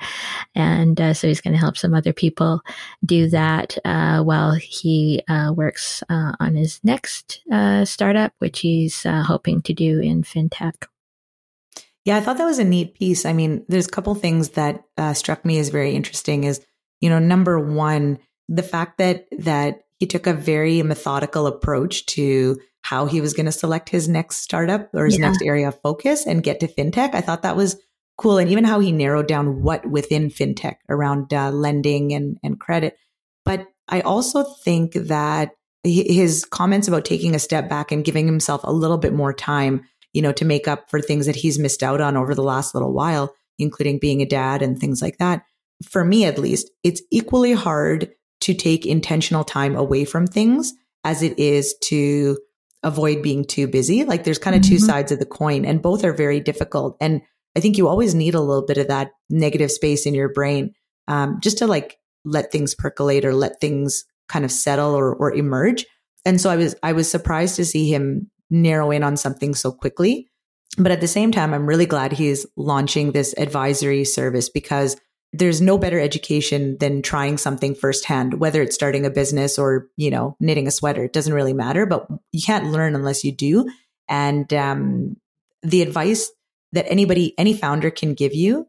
And 0.54 1.00
uh, 1.00 1.14
so 1.14 1.28
he's 1.28 1.42
going 1.42 1.52
to 1.52 1.60
help 1.60 1.76
some 1.76 1.94
other 1.94 2.12
people 2.12 2.62
do 3.04 3.28
that 3.28 3.76
uh, 3.84 4.22
while 4.22 4.52
he 4.52 5.22
uh, 5.28 5.52
works 5.54 6.02
uh, 6.08 6.32
on 6.40 6.54
his 6.54 6.80
next 6.82 7.42
uh, 7.52 7.84
startup, 7.84 8.32
which 8.38 8.60
he's 8.60 9.06
uh, 9.06 9.22
hoping 9.22 9.62
to 9.62 9.74
do 9.74 10.00
in 10.00 10.22
fintech. 10.22 10.86
Yeah, 12.06 12.16
I 12.16 12.20
thought 12.20 12.38
that 12.38 12.46
was 12.46 12.58
a 12.58 12.64
neat 12.64 12.94
piece. 12.94 13.26
I 13.26 13.34
mean, 13.34 13.64
there's 13.68 13.86
a 13.86 13.90
couple 13.90 14.14
things 14.14 14.50
that 14.50 14.82
struck 15.14 15.44
me 15.44 15.58
as 15.58 15.68
very 15.68 15.94
interesting. 15.94 16.44
Is 16.44 16.64
you 17.00 17.10
know, 17.10 17.18
number 17.18 17.60
one, 17.60 18.18
the 18.48 18.62
fact 18.62 18.98
that 18.98 19.26
that 19.38 19.82
he 19.98 20.06
took 20.06 20.26
a 20.26 20.32
very 20.32 20.82
methodical 20.82 21.46
approach 21.46 22.06
to 22.06 22.58
how 22.82 23.04
he 23.04 23.20
was 23.20 23.34
going 23.34 23.46
to 23.46 23.52
select 23.52 23.90
his 23.90 24.08
next 24.08 24.38
startup 24.38 24.88
or 24.94 25.04
his 25.04 25.18
yeah. 25.18 25.28
next 25.28 25.42
area 25.42 25.68
of 25.68 25.80
focus 25.82 26.26
and 26.26 26.42
get 26.42 26.60
to 26.60 26.66
fintech. 26.66 27.14
I 27.14 27.20
thought 27.20 27.42
that 27.42 27.56
was 27.56 27.78
cool. 28.20 28.38
And 28.38 28.50
even 28.50 28.64
how 28.64 28.80
he 28.80 28.92
narrowed 28.92 29.26
down 29.26 29.62
what 29.62 29.86
within 29.86 30.28
fintech 30.28 30.76
around 30.88 31.32
uh, 31.32 31.50
lending 31.50 32.12
and, 32.12 32.38
and 32.42 32.60
credit. 32.60 32.98
But 33.44 33.66
I 33.88 34.02
also 34.02 34.44
think 34.44 34.92
that 34.92 35.52
his 35.82 36.44
comments 36.44 36.86
about 36.86 37.06
taking 37.06 37.34
a 37.34 37.38
step 37.38 37.68
back 37.70 37.90
and 37.90 38.04
giving 38.04 38.26
himself 38.26 38.60
a 38.64 38.72
little 38.72 38.98
bit 38.98 39.14
more 39.14 39.32
time, 39.32 39.86
you 40.12 40.20
know, 40.20 40.32
to 40.32 40.44
make 40.44 40.68
up 40.68 40.90
for 40.90 41.00
things 41.00 41.24
that 41.24 41.36
he's 41.36 41.58
missed 41.58 41.82
out 41.82 42.02
on 42.02 42.16
over 42.16 42.34
the 42.34 42.42
last 42.42 42.74
little 42.74 42.92
while, 42.92 43.34
including 43.58 43.98
being 43.98 44.20
a 44.20 44.26
dad 44.26 44.60
and 44.60 44.78
things 44.78 45.00
like 45.00 45.16
that. 45.16 45.42
For 45.88 46.04
me, 46.04 46.26
at 46.26 46.38
least, 46.38 46.70
it's 46.84 47.00
equally 47.10 47.54
hard 47.54 48.12
to 48.42 48.54
take 48.54 48.84
intentional 48.84 49.44
time 49.44 49.74
away 49.74 50.04
from 50.04 50.26
things 50.26 50.74
as 51.04 51.22
it 51.22 51.38
is 51.38 51.74
to 51.84 52.36
avoid 52.82 53.22
being 53.22 53.46
too 53.46 53.66
busy. 53.66 54.04
Like 54.04 54.24
there's 54.24 54.38
kind 54.38 54.56
of 54.56 54.62
mm-hmm. 54.62 54.72
two 54.72 54.78
sides 54.78 55.12
of 55.12 55.18
the 55.18 55.26
coin 55.26 55.64
and 55.64 55.80
both 55.80 56.04
are 56.04 56.12
very 56.12 56.40
difficult. 56.40 56.96
And 57.00 57.22
I 57.56 57.60
think 57.60 57.76
you 57.76 57.88
always 57.88 58.14
need 58.14 58.34
a 58.34 58.40
little 58.40 58.64
bit 58.64 58.78
of 58.78 58.88
that 58.88 59.10
negative 59.28 59.70
space 59.70 60.06
in 60.06 60.14
your 60.14 60.32
brain 60.32 60.72
um, 61.08 61.38
just 61.42 61.58
to 61.58 61.66
like 61.66 61.98
let 62.24 62.52
things 62.52 62.74
percolate 62.74 63.24
or 63.24 63.34
let 63.34 63.60
things 63.60 64.04
kind 64.28 64.44
of 64.44 64.52
settle 64.52 64.94
or, 64.94 65.14
or 65.14 65.34
emerge. 65.34 65.86
And 66.24 66.40
so 66.40 66.50
I 66.50 66.56
was, 66.56 66.74
I 66.82 66.92
was 66.92 67.10
surprised 67.10 67.56
to 67.56 67.64
see 67.64 67.92
him 67.92 68.30
narrow 68.50 68.90
in 68.90 69.02
on 69.02 69.16
something 69.16 69.54
so 69.54 69.72
quickly. 69.72 70.28
But 70.78 70.92
at 70.92 71.00
the 71.00 71.08
same 71.08 71.32
time, 71.32 71.52
I'm 71.52 71.66
really 71.66 71.86
glad 71.86 72.12
he's 72.12 72.46
launching 72.56 73.10
this 73.12 73.34
advisory 73.36 74.04
service 74.04 74.48
because 74.48 74.96
there's 75.32 75.60
no 75.60 75.78
better 75.78 75.98
education 75.98 76.76
than 76.78 77.02
trying 77.02 77.38
something 77.38 77.74
firsthand, 77.74 78.40
whether 78.40 78.62
it's 78.62 78.74
starting 78.74 79.06
a 79.06 79.10
business 79.10 79.58
or, 79.58 79.88
you 79.96 80.10
know, 80.10 80.36
knitting 80.40 80.66
a 80.66 80.72
sweater. 80.72 81.04
It 81.04 81.12
doesn't 81.12 81.34
really 81.34 81.52
matter, 81.52 81.86
but 81.86 82.06
you 82.32 82.42
can't 82.42 82.72
learn 82.72 82.94
unless 82.94 83.24
you 83.24 83.32
do. 83.32 83.68
And 84.08 84.52
um, 84.52 85.16
the 85.62 85.82
advice 85.82 86.30
that 86.72 86.86
anybody, 86.88 87.34
any 87.38 87.54
founder 87.54 87.90
can 87.90 88.14
give 88.14 88.34
you, 88.34 88.66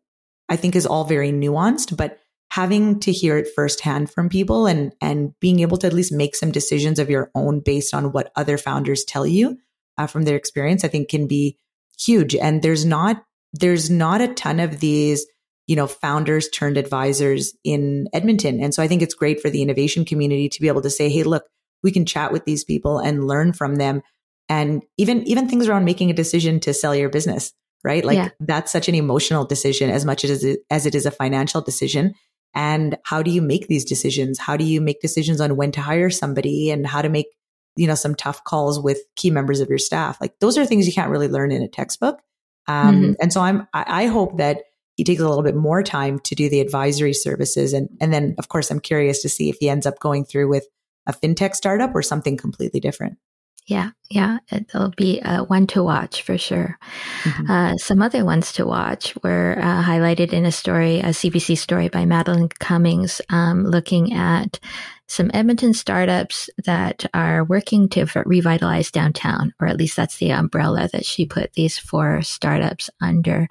I 0.50 0.56
think 0.56 0.76
is 0.76 0.86
all 0.86 1.04
very 1.04 1.32
nuanced, 1.32 1.96
but 1.96 2.18
having 2.50 3.00
to 3.00 3.12
hear 3.12 3.38
it 3.38 3.48
firsthand 3.56 4.12
from 4.12 4.28
people 4.28 4.68
and, 4.68 4.94
and 5.00 5.34
being 5.40 5.62
able 5.62 5.78
to 5.78 5.88
at 5.88 5.94
least 5.94 6.12
make 6.12 6.36
some 6.36 6.52
decisions 6.52 7.00
of 7.00 7.10
your 7.10 7.32
own 7.34 7.62
based 7.62 7.94
on 7.94 8.12
what 8.12 8.32
other 8.36 8.58
founders 8.58 9.06
tell 9.06 9.26
you 9.26 9.58
uh, 9.98 10.08
from 10.08 10.24
their 10.24 10.36
experience, 10.36 10.84
I 10.84 10.90
think 10.90 11.10
can 11.10 11.28
be 11.28 11.58
huge. 11.98 12.36
And 12.36 12.62
there's 12.62 12.84
not, 12.84 13.24
there's 13.54 13.90
not 13.90 14.20
a 14.20 14.34
ton 14.34 14.60
of 14.60 14.80
these 14.80 15.26
you 15.68 15.78
know, 15.78 15.88
founders 15.88 16.50
turned 16.50 16.76
advisors 16.76 17.54
in 17.64 18.10
Edmonton. 18.12 18.60
And 18.62 18.74
so 18.74 18.84
I 18.84 18.90
think 18.90 19.02
it's 19.02 19.14
great 19.14 19.42
for 19.42 19.50
the 19.50 19.62
innovation 19.62 20.04
community 20.04 20.50
to 20.50 20.60
be 20.60 20.68
able 20.68 20.82
to 20.82 20.90
say, 20.90 21.08
Hey, 21.08 21.24
look, 21.24 21.46
we 21.82 21.92
can 21.92 22.06
chat 22.06 22.34
with 22.34 22.44
these 22.44 22.66
people 22.66 23.00
and 23.00 23.26
learn 23.26 23.54
from 23.54 23.76
them. 23.76 24.02
And 24.50 24.84
even, 24.98 25.26
even 25.30 25.48
things 25.48 25.70
around 25.70 25.86
making 25.86 26.10
a 26.10 26.14
decision 26.14 26.60
to 26.62 26.74
sell 26.74 26.94
your 26.94 27.08
business, 27.08 27.54
right? 27.84 28.04
Like 28.04 28.16
yeah. 28.16 28.30
that's 28.40 28.72
such 28.72 28.88
an 28.90 28.96
emotional 28.96 29.46
decision 29.46 29.90
as 29.90 30.06
much 30.06 30.24
as 30.24 30.44
it, 30.44 30.62
as 30.70 30.86
it 30.86 30.96
is 30.96 31.06
a 31.06 31.12
financial 31.12 31.62
decision. 31.62 32.14
And 32.54 32.98
how 33.04 33.24
do 33.24 33.32
you 33.32 33.42
make 33.42 33.68
these 33.68 33.86
decisions? 33.86 34.38
How 34.38 34.58
do 34.58 34.64
you 34.66 34.82
make 34.82 35.02
decisions 35.02 35.40
on 35.40 35.56
when 35.56 35.72
to 35.74 35.82
hire 35.82 36.10
somebody 36.10 36.70
and 36.70 36.86
how 36.86 37.02
to 37.02 37.10
make, 37.10 37.28
you 37.76 37.88
know, 37.88 37.96
some 37.96 38.16
tough 38.16 38.44
calls 38.44 38.80
with 38.80 39.00
key 39.16 39.32
members 39.32 39.62
of 39.62 39.70
your 39.70 39.78
staff? 39.78 40.20
Like 40.20 40.34
those 40.40 40.58
are 40.58 40.66
things 40.66 40.88
you 40.88 40.94
can't 40.94 41.12
really 41.12 41.30
learn 41.30 41.52
in 41.52 41.62
a 41.62 41.68
textbook. 41.68 42.20
Um, 42.68 42.96
mm-hmm. 42.96 43.12
And 43.22 43.32
so 43.34 43.42
I'm, 43.42 43.68
I, 43.74 44.04
I 44.04 44.06
hope 44.08 44.38
that 44.38 44.64
he 44.98 45.04
takes 45.04 45.22
a 45.22 45.28
little 45.28 45.44
bit 45.44 45.56
more 45.56 45.82
time 45.82 46.20
to 46.20 46.36
do 46.36 46.50
the 46.50 46.60
advisory 46.60 47.14
services. 47.14 47.74
And, 47.74 47.90
and 48.00 48.14
then, 48.14 48.36
of 48.38 48.50
course, 48.50 48.70
I'm 48.70 48.80
curious 48.82 49.22
to 49.22 49.30
see 49.30 49.50
if 49.50 49.58
he 49.60 49.70
ends 49.70 49.86
up 49.86 50.00
going 50.00 50.26
through 50.26 50.50
with 50.50 50.68
a 51.08 51.14
fintech 51.14 51.56
startup 51.56 51.96
or 51.96 52.02
something 52.02 52.38
completely 52.38 52.80
different. 52.80 53.18
Yeah, 53.68 53.92
yeah, 54.10 54.40
it'll 54.52 54.90
be 54.90 55.22
uh, 55.22 55.44
one 55.44 55.68
to 55.68 55.84
watch 55.84 56.24
for 56.24 56.38
sure. 56.38 56.78
Mm-hmm. 57.24 57.52
Uh, 57.52 57.78
some 57.78 58.02
other 58.02 58.26
ones 58.26 58.52
to 58.54 58.66
watch 58.66 59.16
were 59.24 59.58
uh, 59.60 59.84
highlighted 59.84 60.34
in 60.34 60.46
a 60.46 60.52
story, 60.52 61.00
a 61.00 61.10
CBC 61.10 61.58
story 61.58 61.88
by 61.88 62.06
Madeleine 62.06 62.50
Cummings, 62.50 63.22
um, 63.30 63.64
looking 63.64 64.14
at 64.14 64.60
some 65.12 65.30
Edmonton 65.34 65.74
startups 65.74 66.50
that 66.64 67.06
are 67.14 67.44
working 67.44 67.90
to 67.90 68.06
revitalize 68.26 68.90
downtown, 68.92 69.54
or 69.60 69.68
at 69.68 69.76
least 69.76 69.98
that's 69.98 70.16
the 70.16 70.32
umbrella 70.32 70.88
that 70.94 71.04
she 71.04 71.26
put 71.26 71.52
these 71.52 71.78
four 71.78 72.22
startups 72.22 72.90
under. 73.02 73.50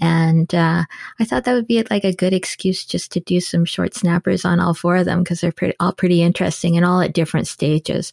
And 0.00 0.52
uh, 0.52 0.84
I 1.20 1.24
thought 1.24 1.44
that 1.44 1.54
would 1.54 1.68
be 1.68 1.84
like 1.88 2.02
a 2.02 2.12
good 2.12 2.32
excuse 2.32 2.84
just 2.84 3.12
to 3.12 3.20
do 3.20 3.40
some 3.40 3.64
short 3.64 3.94
snappers 3.94 4.44
on 4.44 4.58
all 4.58 4.74
four 4.74 4.96
of 4.96 5.04
them 5.04 5.22
because 5.22 5.40
they're 5.40 5.52
pretty, 5.52 5.74
all 5.78 5.92
pretty 5.92 6.20
interesting 6.20 6.76
and 6.76 6.84
all 6.84 7.00
at 7.00 7.12
different 7.12 7.46
stages. 7.46 8.10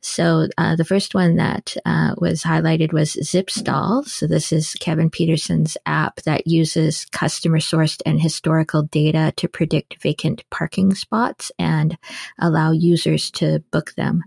So 0.00 0.48
uh, 0.58 0.74
the 0.74 0.84
first 0.84 1.14
one 1.14 1.36
that 1.36 1.76
uh, 1.84 2.16
was 2.18 2.42
highlighted 2.42 2.92
was 2.92 3.14
Zipstall. 3.14 4.08
So 4.08 4.26
this 4.26 4.52
is 4.52 4.74
Kevin 4.80 5.08
Peterson's 5.08 5.76
app 5.86 6.22
that 6.22 6.48
uses 6.48 7.06
customer 7.06 7.58
sourced 7.58 8.02
and 8.04 8.20
historical 8.20 8.82
data 8.82 9.32
to 9.36 9.46
predict 9.46 10.02
vacant 10.02 10.42
parking 10.50 10.94
spots 10.94 11.52
and 11.60 11.96
allow 12.38 12.72
users 12.72 13.30
to 13.32 13.60
book 13.70 13.94
them. 13.96 14.22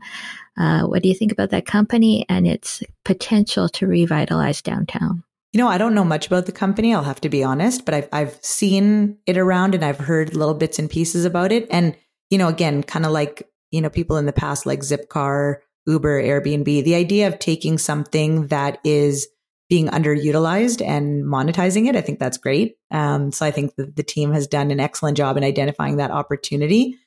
Uh, 0.58 0.84
what 0.84 1.04
do 1.04 1.10
you 1.10 1.16
think 1.16 1.32
about 1.32 1.52
that 1.52 1.66
company 1.66 2.26
and 2.30 2.48
its 2.48 2.82
potential 3.06 3.70
to 3.70 3.86
revitalize 3.86 4.62
downtown? 4.62 5.24
You 5.54 5.60
know, 5.60 5.68
I 5.68 5.78
don't 5.78 5.96
know 5.96 6.04
much 6.04 6.28
about 6.28 6.46
the 6.46 6.52
company. 6.52 6.94
I'll 6.94 7.04
have 7.04 7.22
to 7.22 7.30
be 7.30 7.44
honest, 7.44 7.86
but 7.86 7.94
I've, 7.94 8.10
I've 8.12 8.40
seen 8.44 9.18
it 9.26 9.38
around 9.38 9.76
and 9.76 9.84
I've 9.84 10.00
heard 10.00 10.36
little 10.36 10.54
bits 10.54 10.78
and 10.78 10.90
pieces 10.90 11.26
about 11.26 11.52
it. 11.52 11.68
And, 11.72 11.96
you 12.30 12.38
know, 12.38 12.48
again, 12.48 12.84
kind 12.84 13.06
of 13.06 13.12
like, 13.12 13.48
you 13.72 13.82
know, 13.82 13.90
people 13.90 14.18
in 14.18 14.26
the 14.26 14.34
past 14.34 14.66
like 14.66 14.80
Zipcar, 14.80 15.58
Uber, 15.86 16.22
Airbnb, 16.22 16.84
the 16.84 16.96
idea 16.96 17.28
of 17.28 17.40
taking 17.40 17.78
something 17.78 18.48
that 18.48 18.80
is 18.84 19.28
being 19.70 19.88
underutilized 19.88 20.86
and 20.86 21.26
monetizing 21.26 21.88
it, 21.88 21.96
I 21.96 22.02
think 22.02 22.20
that's 22.20 22.38
great. 22.38 22.76
Um, 22.92 23.32
so 23.32 23.46
I 23.46 23.52
think 23.52 23.76
the, 23.76 23.86
the 23.86 24.04
team 24.04 24.32
has 24.34 24.48
done 24.48 24.72
an 24.72 24.80
excellent 24.80 25.18
job 25.18 25.38
in 25.38 25.44
identifying 25.44 25.98
that 25.98 26.12
opportunity. 26.12 26.98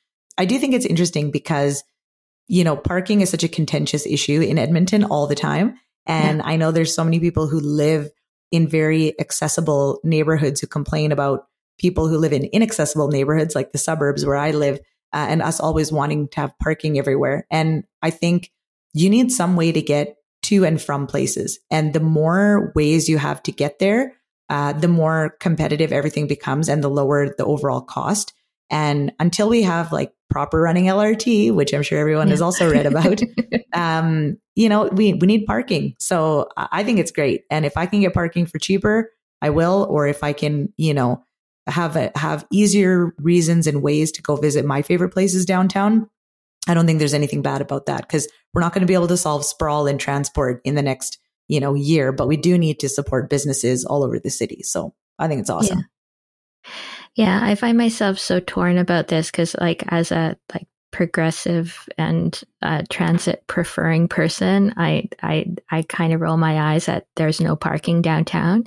I 0.41 0.47
do 0.47 0.59
think 0.59 0.73
it's 0.73 0.87
interesting 0.87 1.31
because, 1.31 1.85
you 2.49 2.65
know, 2.65 2.75
parking 2.75 3.21
is 3.21 3.29
such 3.29 3.45
a 3.45 3.49
contentious 3.49 4.07
issue 4.07 4.41
in 4.41 4.59
Edmonton 4.59 5.05
all 5.05 5.27
the 5.27 5.35
time. 5.35 5.79
And 6.07 6.39
yeah. 6.39 6.47
I 6.47 6.57
know 6.57 6.73
there's 6.73 6.95
so 6.95 7.05
many 7.05 7.21
people 7.21 7.47
who 7.47 7.61
live 7.61 8.09
in 8.51 8.67
very 8.67 9.21
accessible 9.21 10.01
neighborhoods 10.03 10.59
who 10.59 10.67
complain 10.67 11.13
about 11.13 11.47
people 11.79 12.09
who 12.09 12.17
live 12.17 12.33
in 12.33 12.45
inaccessible 12.45 13.09
neighborhoods 13.09 13.55
like 13.55 13.73
the 13.73 13.79
suburbs 13.79 14.25
where 14.25 14.37
I 14.37 14.53
live 14.53 14.79
uh, 15.13 15.27
and 15.29 15.43
us 15.43 15.61
always 15.61 15.93
wanting 15.93 16.29
to 16.29 16.41
have 16.41 16.59
parking 16.59 16.99
everywhere. 16.99 17.47
And 17.51 17.85
I 18.01 18.09
think 18.09 18.51
you 18.95 19.11
need 19.11 19.31
some 19.31 19.57
way 19.57 19.73
to 19.73 19.83
get 19.83 20.17
to 20.45 20.65
and 20.65 20.81
from 20.81 21.07
places. 21.07 21.59
And 21.71 21.93
the 21.93 22.01
more 22.01 22.73
ways 22.75 23.11
you 23.11 23.19
have 23.19 23.43
to 23.43 23.53
get 23.53 23.79
there, 23.79 24.15
uh, 24.49 24.73
the 24.73 24.89
more 24.89 25.37
competitive 25.39 25.93
everything 25.93 26.29
becomes 26.29 26.71
and 26.71 26.83
the 26.83 26.89
lower 26.89 27.35
the 27.37 27.45
overall 27.45 27.83
cost. 27.83 28.33
And 28.71 29.13
until 29.19 29.49
we 29.49 29.63
have 29.63 29.93
like 29.93 30.13
proper 30.29 30.61
running 30.61 30.85
LRT, 30.85 31.53
which 31.53 31.75
I'm 31.75 31.83
sure 31.83 31.99
everyone 31.99 32.29
yeah. 32.29 32.33
has 32.33 32.43
also 32.43 32.71
read 32.71 32.87
about, 32.87 33.21
um, 33.73 34.39
you 34.55 34.69
know, 34.69 34.89
we, 34.93 35.15
we 35.15 35.27
need 35.27 35.45
parking. 35.47 35.95
So 35.99 36.49
I 36.57 36.85
think 36.85 36.99
it's 36.99 37.11
great. 37.11 37.45
And 37.51 37.67
if 37.67 37.77
I 37.77 37.87
can 37.87 38.01
get 38.01 38.15
parking 38.15 38.47
for 38.47 38.59
cheaper, 38.59 39.11
I 39.43 39.51
will. 39.51 39.87
Or 39.91 40.07
if 40.07 40.23
I 40.23 40.33
can, 40.33 40.73
you 40.77 40.95
know, 40.95 41.25
have 41.67 41.97
a, 41.97 42.13
have 42.15 42.47
easier 42.53 43.13
reasons 43.19 43.67
and 43.67 43.83
ways 43.83 44.13
to 44.13 44.23
go 44.23 44.37
visit 44.37 44.65
my 44.65 44.83
favorite 44.83 45.11
places 45.11 45.45
downtown, 45.45 46.09
I 46.69 46.75
don't 46.75 46.87
think 46.87 46.99
there's 46.99 47.15
anything 47.15 47.43
bad 47.43 47.61
about 47.61 47.87
that 47.87 48.03
because 48.03 48.29
we're 48.55 48.61
not 48.61 48.73
going 48.73 48.83
to 48.83 48.87
be 48.87 48.95
able 48.95 49.09
to 49.09 49.17
solve 49.17 49.45
sprawl 49.45 49.87
and 49.87 49.99
transport 49.99 50.61
in 50.65 50.75
the 50.75 50.83
next, 50.83 51.19
you 51.49 51.59
know, 51.59 51.75
year, 51.75 52.13
but 52.13 52.29
we 52.29 52.37
do 52.37 52.59
need 52.59 52.81
to 52.81 52.89
support 52.89 53.31
businesses 53.31 53.85
all 53.85 54.05
over 54.05 54.19
the 54.19 54.31
city. 54.31 54.63
So 54.63 54.95
I 55.19 55.27
think 55.27 55.41
it's 55.41 55.51
awesome. 55.51 55.79
Yeah. 56.65 56.73
Yeah, 57.17 57.41
I 57.43 57.55
find 57.55 57.77
myself 57.77 58.19
so 58.19 58.41
torn 58.41 58.79
about 58.79 59.09
this 59.09 59.31
because, 59.31 59.55
like, 59.61 59.85
as 59.89 60.13
a 60.13 60.37
like 60.55 60.67
progressive 60.93 61.89
and 61.99 62.41
uh, 62.63 62.83
transit 62.91 63.45
preferring 63.47 64.09
person, 64.09 64.75
I 64.77 65.09
I 65.23 65.47
I 65.71 65.83
kind 65.83 66.13
of 66.13 66.21
roll 66.21 66.37
my 66.37 66.73
eyes 66.73 66.89
at 66.89 67.07
there's 67.17 67.41
no 67.41 67.57
parking 67.57 68.01
downtown 68.03 68.65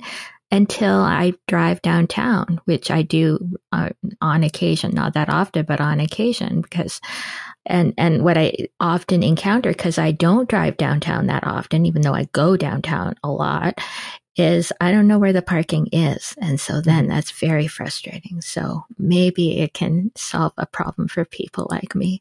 until 0.52 0.96
I 1.00 1.32
drive 1.48 1.82
downtown, 1.82 2.60
which 2.66 2.90
I 2.90 3.02
do 3.02 3.38
uh, 3.72 3.90
on 4.20 4.44
occasion, 4.44 4.94
not 4.94 5.14
that 5.14 5.28
often, 5.30 5.64
but 5.64 5.80
on 5.80 5.98
occasion 6.00 6.60
because 6.60 7.00
and 7.66 7.94
and 7.98 8.22
what 8.24 8.36
I 8.38 8.68
often 8.78 9.22
encounter 9.22 9.70
because 9.70 9.98
I 9.98 10.12
don't 10.12 10.48
drive 10.48 10.76
downtown 10.76 11.26
that 11.26 11.46
often, 11.46 11.86
even 11.86 12.02
though 12.02 12.14
I 12.14 12.26
go 12.32 12.56
downtown 12.56 13.14
a 13.24 13.30
lot, 13.30 13.78
is 14.36 14.72
I 14.80 14.90
don't 14.90 15.06
know 15.06 15.18
where 15.18 15.32
the 15.32 15.42
parking 15.42 15.88
is. 15.92 16.34
And 16.40 16.58
so 16.60 16.80
then 16.80 17.04
mm-hmm. 17.04 17.14
that's 17.14 17.30
very 17.30 17.66
frustrating. 17.66 18.40
So 18.40 18.84
maybe 18.98 19.58
it 19.58 19.74
can 19.74 20.10
solve 20.16 20.52
a 20.58 20.66
problem 20.66 21.08
for 21.08 21.24
people 21.24 21.66
like 21.70 21.94
me. 21.94 22.20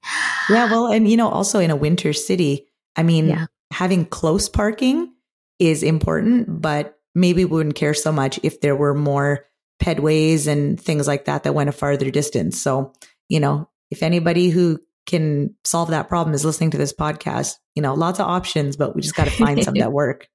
Yeah. 0.49 0.69
Well, 0.69 0.87
and 0.87 1.09
you 1.09 1.17
know, 1.17 1.29
also 1.29 1.59
in 1.59 1.71
a 1.71 1.75
winter 1.75 2.13
city, 2.13 2.67
I 2.95 3.03
mean, 3.03 3.27
yeah. 3.27 3.47
having 3.71 4.05
close 4.05 4.47
parking 4.49 5.13
is 5.59 5.83
important, 5.83 6.61
but 6.61 6.99
maybe 7.15 7.45
we 7.45 7.51
wouldn't 7.51 7.75
care 7.75 7.93
so 7.93 8.11
much 8.11 8.39
if 8.43 8.61
there 8.61 8.75
were 8.75 8.93
more 8.93 9.45
pedways 9.81 10.47
and 10.47 10.79
things 10.79 11.07
like 11.07 11.25
that 11.25 11.43
that 11.43 11.53
went 11.53 11.69
a 11.69 11.73
farther 11.73 12.09
distance. 12.11 12.61
So, 12.61 12.93
you 13.29 13.39
know, 13.39 13.69
if 13.91 14.03
anybody 14.03 14.49
who 14.49 14.79
can 15.05 15.55
solve 15.63 15.89
that 15.89 16.09
problem 16.09 16.33
is 16.33 16.45
listening 16.45 16.71
to 16.71 16.77
this 16.77 16.93
podcast, 16.93 17.55
you 17.75 17.81
know, 17.81 17.93
lots 17.93 18.19
of 18.19 18.27
options, 18.27 18.77
but 18.77 18.95
we 18.95 19.01
just 19.01 19.15
got 19.15 19.25
to 19.25 19.31
find 19.31 19.63
some 19.63 19.75
that 19.75 19.91
work. 19.91 20.27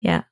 Yeah. 0.00 0.22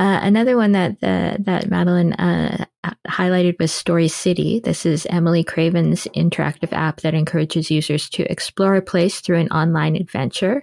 Uh, 0.00 0.18
another 0.22 0.56
one 0.56 0.72
that 0.72 0.98
that 1.00 1.68
Madeleine 1.68 2.14
uh, 2.14 2.64
highlighted 3.06 3.58
was 3.58 3.70
Story 3.70 4.08
City. 4.08 4.58
This 4.58 4.86
is 4.86 5.06
Emily 5.10 5.44
Craven's 5.44 6.04
interactive 6.16 6.72
app 6.72 7.02
that 7.02 7.12
encourages 7.12 7.70
users 7.70 8.08
to 8.10 8.22
explore 8.32 8.76
a 8.76 8.82
place 8.82 9.20
through 9.20 9.36
an 9.36 9.48
online 9.48 9.96
adventure. 9.96 10.62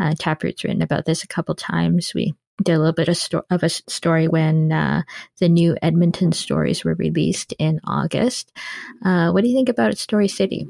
Uh, 0.00 0.14
Taproot's 0.16 0.62
written 0.62 0.80
about 0.80 1.06
this 1.06 1.24
a 1.24 1.26
couple 1.26 1.56
times. 1.56 2.14
We 2.14 2.34
did 2.62 2.74
a 2.74 2.78
little 2.78 2.92
bit 2.92 3.08
of, 3.08 3.16
sto- 3.16 3.44
of 3.50 3.64
a 3.64 3.68
story 3.68 4.28
when 4.28 4.70
uh, 4.70 5.02
the 5.40 5.48
new 5.48 5.76
Edmonton 5.82 6.30
stories 6.30 6.84
were 6.84 6.94
released 6.94 7.54
in 7.58 7.80
August. 7.84 8.52
Uh, 9.04 9.32
what 9.32 9.42
do 9.42 9.48
you 9.48 9.56
think 9.56 9.68
about 9.68 9.98
Story 9.98 10.28
City? 10.28 10.68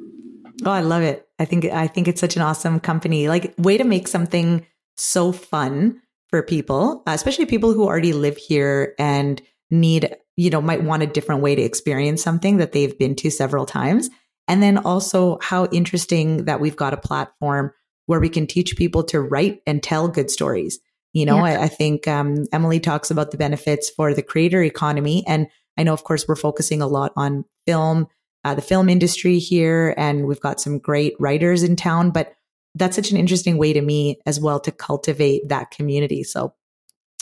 Oh, 0.64 0.70
I 0.70 0.80
love 0.80 1.02
it. 1.02 1.28
I 1.38 1.44
think 1.44 1.66
I 1.66 1.86
think 1.86 2.08
it's 2.08 2.22
such 2.22 2.36
an 2.36 2.42
awesome 2.42 2.80
company. 2.80 3.28
Like 3.28 3.52
way 3.58 3.76
to 3.76 3.84
make 3.84 4.08
something 4.08 4.66
so 4.96 5.30
fun 5.30 6.00
for 6.30 6.42
people, 6.42 7.02
uh, 7.06 7.12
especially 7.12 7.46
people 7.46 7.72
who 7.72 7.84
already 7.84 8.12
live 8.12 8.36
here 8.36 8.94
and 8.98 9.40
need 9.70 10.14
you 10.38 10.50
know, 10.50 10.62
might 10.62 10.84
want 10.84 11.02
a 11.02 11.06
different 11.06 11.42
way 11.42 11.56
to 11.56 11.62
experience 11.62 12.22
something 12.22 12.58
that 12.58 12.70
they've 12.70 12.96
been 12.96 13.16
to 13.16 13.28
several 13.28 13.66
times. 13.66 14.08
And 14.46 14.62
then 14.62 14.78
also 14.78 15.38
how 15.42 15.66
interesting 15.66 16.44
that 16.44 16.60
we've 16.60 16.76
got 16.76 16.94
a 16.94 16.96
platform 16.96 17.72
where 18.06 18.20
we 18.20 18.28
can 18.28 18.46
teach 18.46 18.76
people 18.76 19.02
to 19.02 19.20
write 19.20 19.62
and 19.66 19.82
tell 19.82 20.06
good 20.06 20.30
stories. 20.30 20.78
You 21.12 21.26
know, 21.26 21.38
yeah. 21.38 21.58
I, 21.58 21.64
I, 21.64 21.68
think 21.68 22.06
um, 22.06 22.46
Emily 22.52 22.78
talks 22.78 23.10
about 23.10 23.32
the 23.32 23.36
benefits 23.36 23.90
for 23.90 24.14
the 24.14 24.22
creator 24.22 24.62
economy. 24.62 25.24
And 25.26 25.48
I 25.76 25.82
know, 25.82 25.92
of 25.92 26.04
course, 26.04 26.28
we're 26.28 26.36
focusing 26.36 26.82
a 26.82 26.86
lot 26.86 27.12
on 27.16 27.44
film, 27.66 28.06
uh, 28.44 28.54
the 28.54 28.62
film 28.62 28.88
industry 28.88 29.40
here, 29.40 29.92
and 29.96 30.28
we've 30.28 30.40
got 30.40 30.60
some 30.60 30.78
great 30.78 31.14
writers 31.18 31.64
in 31.64 31.74
town. 31.74 32.12
But 32.12 32.32
that's 32.74 32.96
such 32.96 33.10
an 33.10 33.16
interesting 33.16 33.58
way 33.58 33.72
to 33.72 33.80
me 33.80 34.20
as 34.26 34.40
well 34.40 34.60
to 34.60 34.72
cultivate 34.72 35.48
that 35.48 35.70
community. 35.70 36.22
So 36.22 36.54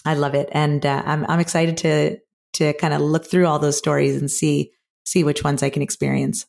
I 0.05 0.15
love 0.15 0.35
it, 0.35 0.49
and 0.53 0.85
uh, 0.85 1.03
I'm 1.05 1.25
I'm 1.27 1.41
excited 1.41 1.77
to 1.79 2.19
to 2.55 2.73
kind 2.75 2.95
of 2.95 3.01
look 3.01 3.27
through 3.27 3.47
all 3.47 3.59
those 3.59 3.77
stories 3.77 4.17
and 4.17 4.31
see 4.31 4.73
see 5.05 5.25
which 5.25 5.45
ones 5.45 5.63
I 5.63 5.71
can 5.71 5.83
experience. 5.83 6.47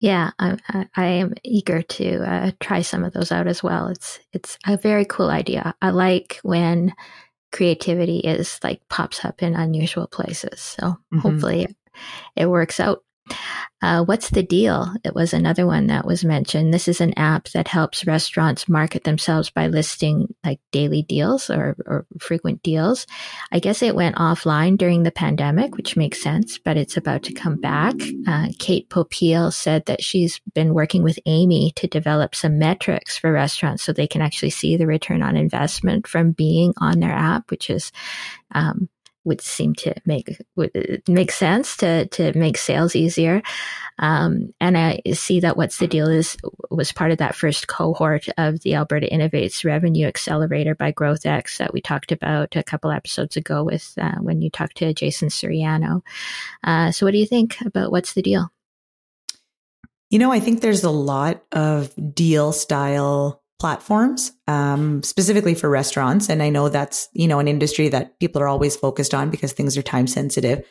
Yeah, 0.00 0.32
I, 0.40 0.58
I 0.96 1.04
am 1.04 1.34
eager 1.44 1.80
to 1.80 2.28
uh, 2.28 2.50
try 2.58 2.82
some 2.82 3.04
of 3.04 3.12
those 3.12 3.30
out 3.30 3.46
as 3.46 3.62
well. 3.62 3.86
It's 3.86 4.18
it's 4.32 4.58
a 4.66 4.76
very 4.76 5.04
cool 5.04 5.30
idea. 5.30 5.74
I 5.80 5.90
like 5.90 6.40
when 6.42 6.92
creativity 7.52 8.18
is 8.18 8.58
like 8.64 8.80
pops 8.88 9.24
up 9.24 9.42
in 9.42 9.54
unusual 9.54 10.08
places. 10.08 10.60
So 10.60 10.82
mm-hmm. 10.82 11.18
hopefully 11.18 11.62
it, 11.64 11.76
it 12.34 12.46
works 12.46 12.80
out. 12.80 13.04
Uh, 13.82 14.04
what's 14.04 14.30
the 14.30 14.44
deal? 14.44 14.92
It 15.04 15.14
was 15.14 15.34
another 15.34 15.66
one 15.66 15.88
that 15.88 16.06
was 16.06 16.24
mentioned. 16.24 16.72
This 16.72 16.86
is 16.86 17.00
an 17.00 17.18
app 17.18 17.48
that 17.48 17.66
helps 17.66 18.06
restaurants 18.06 18.68
market 18.68 19.02
themselves 19.02 19.50
by 19.50 19.66
listing 19.66 20.32
like 20.44 20.60
daily 20.70 21.02
deals 21.02 21.50
or, 21.50 21.76
or 21.86 22.06
frequent 22.20 22.62
deals. 22.62 23.08
I 23.50 23.58
guess 23.58 23.82
it 23.82 23.96
went 23.96 24.16
offline 24.16 24.78
during 24.78 25.02
the 25.02 25.10
pandemic, 25.10 25.76
which 25.76 25.96
makes 25.96 26.22
sense, 26.22 26.58
but 26.58 26.76
it's 26.76 26.96
about 26.96 27.24
to 27.24 27.32
come 27.32 27.60
back. 27.60 27.94
Uh, 28.28 28.48
Kate 28.60 28.88
Popeil 28.88 29.52
said 29.52 29.86
that 29.86 30.02
she's 30.02 30.40
been 30.54 30.74
working 30.74 31.02
with 31.02 31.18
Amy 31.26 31.72
to 31.74 31.88
develop 31.88 32.36
some 32.36 32.58
metrics 32.58 33.18
for 33.18 33.32
restaurants 33.32 33.82
so 33.82 33.92
they 33.92 34.06
can 34.06 34.22
actually 34.22 34.50
see 34.50 34.76
the 34.76 34.86
return 34.86 35.22
on 35.22 35.36
investment 35.36 36.06
from 36.06 36.30
being 36.30 36.72
on 36.78 37.00
their 37.00 37.12
app, 37.12 37.50
which 37.50 37.68
is 37.68 37.90
um, 38.54 38.88
would 39.24 39.40
seem 39.40 39.74
to 39.74 39.94
make 40.04 40.36
would 40.56 41.02
make 41.08 41.30
sense 41.30 41.76
to 41.78 42.06
to 42.06 42.36
make 42.36 42.56
sales 42.56 42.96
easier. 42.96 43.42
Um, 43.98 44.54
and 44.60 44.76
I 44.76 45.00
see 45.12 45.40
that 45.40 45.56
what's 45.56 45.78
the 45.78 45.86
deal 45.86 46.08
is 46.08 46.36
was 46.70 46.92
part 46.92 47.12
of 47.12 47.18
that 47.18 47.36
first 47.36 47.68
cohort 47.68 48.28
of 48.36 48.60
the 48.60 48.74
Alberta 48.74 49.06
Innovates 49.06 49.64
Revenue 49.64 50.06
Accelerator 50.06 50.74
by 50.74 50.92
GrowthX 50.92 51.58
that 51.58 51.72
we 51.72 51.80
talked 51.80 52.12
about 52.12 52.56
a 52.56 52.62
couple 52.62 52.90
episodes 52.90 53.36
ago 53.36 53.62
with 53.62 53.94
uh, 54.00 54.16
when 54.20 54.40
you 54.40 54.50
talked 54.50 54.76
to 54.78 54.94
Jason 54.94 55.28
Suriano. 55.28 56.02
Uh, 56.64 56.90
so, 56.90 57.06
what 57.06 57.12
do 57.12 57.18
you 57.18 57.26
think 57.26 57.60
about 57.60 57.92
what's 57.92 58.14
the 58.14 58.22
deal? 58.22 58.50
You 60.10 60.18
know, 60.18 60.32
I 60.32 60.40
think 60.40 60.60
there's 60.60 60.84
a 60.84 60.90
lot 60.90 61.42
of 61.52 61.92
deal 62.14 62.52
style 62.52 63.41
platforms, 63.62 64.32
um, 64.48 65.04
specifically 65.04 65.54
for 65.54 65.70
restaurants. 65.70 66.28
And 66.28 66.42
I 66.42 66.50
know 66.50 66.68
that's, 66.68 67.08
you 67.12 67.28
know, 67.28 67.38
an 67.38 67.46
industry 67.46 67.88
that 67.90 68.18
people 68.18 68.42
are 68.42 68.48
always 68.48 68.74
focused 68.74 69.14
on 69.14 69.30
because 69.30 69.52
things 69.52 69.78
are 69.78 69.82
time 69.82 70.08
sensitive. 70.08 70.66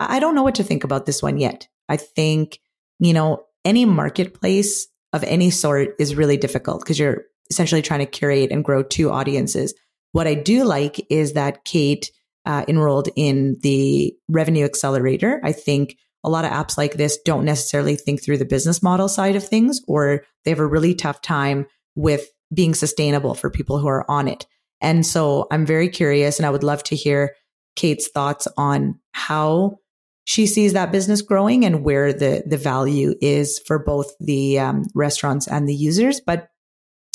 I 0.00 0.18
don't 0.18 0.34
know 0.34 0.42
what 0.42 0.56
to 0.56 0.64
think 0.64 0.82
about 0.82 1.06
this 1.06 1.22
one 1.22 1.38
yet. 1.38 1.68
I 1.88 1.98
think, 1.98 2.58
you 2.98 3.12
know, 3.12 3.44
any 3.64 3.84
marketplace 3.84 4.88
of 5.12 5.22
any 5.22 5.50
sort 5.50 5.94
is 6.00 6.16
really 6.16 6.36
difficult 6.36 6.80
because 6.80 6.98
you're 6.98 7.26
essentially 7.48 7.80
trying 7.80 8.00
to 8.00 8.06
curate 8.06 8.50
and 8.50 8.64
grow 8.64 8.82
two 8.82 9.12
audiences. 9.12 9.72
What 10.10 10.26
I 10.26 10.34
do 10.34 10.64
like 10.64 11.00
is 11.10 11.34
that 11.34 11.64
Kate 11.64 12.10
uh, 12.44 12.64
enrolled 12.66 13.08
in 13.14 13.58
the 13.62 14.16
revenue 14.28 14.64
accelerator. 14.64 15.40
I 15.44 15.52
think 15.52 15.96
a 16.24 16.28
lot 16.28 16.44
of 16.44 16.50
apps 16.50 16.76
like 16.76 16.94
this 16.94 17.18
don't 17.24 17.44
necessarily 17.44 17.94
think 17.94 18.20
through 18.20 18.38
the 18.38 18.44
business 18.44 18.82
model 18.82 19.06
side 19.06 19.36
of 19.36 19.46
things, 19.46 19.80
or 19.86 20.24
they 20.44 20.50
have 20.50 20.58
a 20.58 20.66
really 20.66 20.96
tough 20.96 21.22
time 21.22 21.66
with 21.94 22.28
being 22.52 22.74
sustainable 22.74 23.34
for 23.34 23.50
people 23.50 23.78
who 23.78 23.88
are 23.88 24.10
on 24.10 24.28
it. 24.28 24.46
And 24.80 25.06
so 25.06 25.46
I'm 25.50 25.64
very 25.64 25.88
curious 25.88 26.38
and 26.38 26.46
I 26.46 26.50
would 26.50 26.64
love 26.64 26.82
to 26.84 26.96
hear 26.96 27.34
Kate's 27.76 28.08
thoughts 28.08 28.48
on 28.56 28.98
how 29.12 29.78
she 30.24 30.46
sees 30.46 30.72
that 30.72 30.92
business 30.92 31.22
growing 31.22 31.64
and 31.64 31.84
where 31.84 32.12
the, 32.12 32.42
the 32.46 32.56
value 32.56 33.14
is 33.20 33.58
for 33.66 33.78
both 33.78 34.12
the 34.20 34.58
um, 34.58 34.86
restaurants 34.94 35.48
and 35.48 35.68
the 35.68 35.74
users. 35.74 36.20
But 36.20 36.48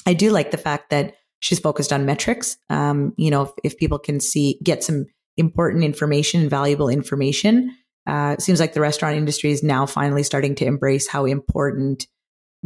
I 0.06 0.14
do 0.14 0.32
like 0.32 0.52
the 0.52 0.58
fact 0.58 0.90
that 0.90 1.16
she's 1.40 1.60
focused 1.60 1.94
on 1.94 2.06
metrics. 2.06 2.58
Um, 2.70 3.14
you 3.18 3.30
know, 3.30 3.44
if, 3.44 3.52
if, 3.64 3.78
people 3.78 4.00
can 4.00 4.20
see, 4.20 4.60
get 4.64 4.84
some 4.84 5.06
important 5.38 5.84
information, 5.84 6.50
valuable 6.50 6.90
information, 6.90 7.76
uh, 8.08 8.38
seems 8.38 8.60
like 8.60 8.74
the 8.74 8.82
restaurant 8.82 9.18
industry 9.18 9.52
is 9.52 9.64
now 9.64 9.86
finally 9.86 10.24
starting 10.24 10.56
to 10.56 10.66
embrace 10.66 11.08
how 11.08 11.26
important 11.26 12.08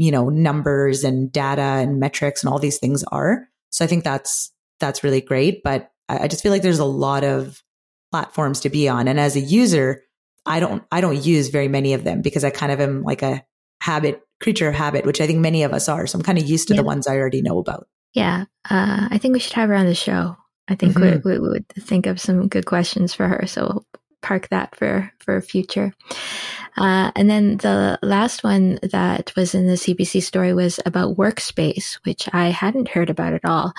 you 0.01 0.09
know, 0.09 0.29
numbers 0.29 1.03
and 1.03 1.31
data 1.31 1.61
and 1.61 1.99
metrics 1.99 2.43
and 2.43 2.51
all 2.51 2.57
these 2.57 2.79
things 2.79 3.03
are. 3.11 3.47
So 3.69 3.85
I 3.85 3.87
think 3.87 4.03
that's, 4.03 4.51
that's 4.79 5.03
really 5.03 5.21
great. 5.21 5.61
But 5.63 5.91
I, 6.09 6.27
just 6.27 6.41
feel 6.41 6.51
like 6.51 6.63
there's 6.63 6.79
a 6.79 6.85
lot 6.85 7.23
of 7.23 7.61
platforms 8.09 8.61
to 8.61 8.69
be 8.71 8.89
on. 8.89 9.07
And 9.07 9.19
as 9.19 9.35
a 9.35 9.39
user, 9.39 10.01
I 10.43 10.59
don't, 10.59 10.83
I 10.91 11.01
don't 11.01 11.23
use 11.23 11.49
very 11.49 11.67
many 11.67 11.93
of 11.93 12.03
them 12.03 12.23
because 12.23 12.43
I 12.43 12.49
kind 12.49 12.71
of 12.71 12.81
am 12.81 13.03
like 13.03 13.21
a 13.21 13.45
habit 13.79 14.23
creature 14.41 14.67
of 14.67 14.73
habit, 14.73 15.05
which 15.05 15.21
I 15.21 15.27
think 15.27 15.37
many 15.37 15.61
of 15.61 15.71
us 15.71 15.87
are. 15.87 16.07
So 16.07 16.17
I'm 16.17 16.23
kind 16.23 16.39
of 16.39 16.49
used 16.49 16.67
to 16.69 16.73
yeah. 16.73 16.81
the 16.81 16.87
ones 16.87 17.05
I 17.05 17.17
already 17.17 17.43
know 17.43 17.59
about. 17.59 17.87
Yeah. 18.15 18.45
Uh, 18.67 19.07
I 19.11 19.19
think 19.19 19.33
we 19.33 19.39
should 19.39 19.53
have 19.53 19.69
her 19.69 19.75
on 19.75 19.85
the 19.85 19.93
show. 19.93 20.35
I 20.67 20.73
think 20.73 20.95
mm-hmm. 20.95 21.29
we, 21.29 21.37
we, 21.37 21.47
would 21.47 21.69
think 21.69 22.07
of 22.07 22.19
some 22.19 22.47
good 22.47 22.65
questions 22.65 23.13
for 23.13 23.27
her. 23.27 23.45
So 23.45 23.85
park 24.23 24.47
that 24.49 24.75
for 24.75 25.11
for 25.19 25.39
future. 25.41 25.93
Uh, 26.77 27.11
and 27.15 27.29
then 27.29 27.57
the 27.57 27.99
last 28.01 28.43
one 28.43 28.79
that 28.81 29.33
was 29.35 29.53
in 29.53 29.67
the 29.67 29.73
CBC 29.73 30.21
story 30.23 30.53
was 30.53 30.79
about 30.85 31.17
Workspace, 31.17 31.99
which 32.03 32.29
I 32.31 32.49
hadn't 32.49 32.89
heard 32.89 33.09
about 33.09 33.33
at 33.33 33.45
all. 33.45 33.73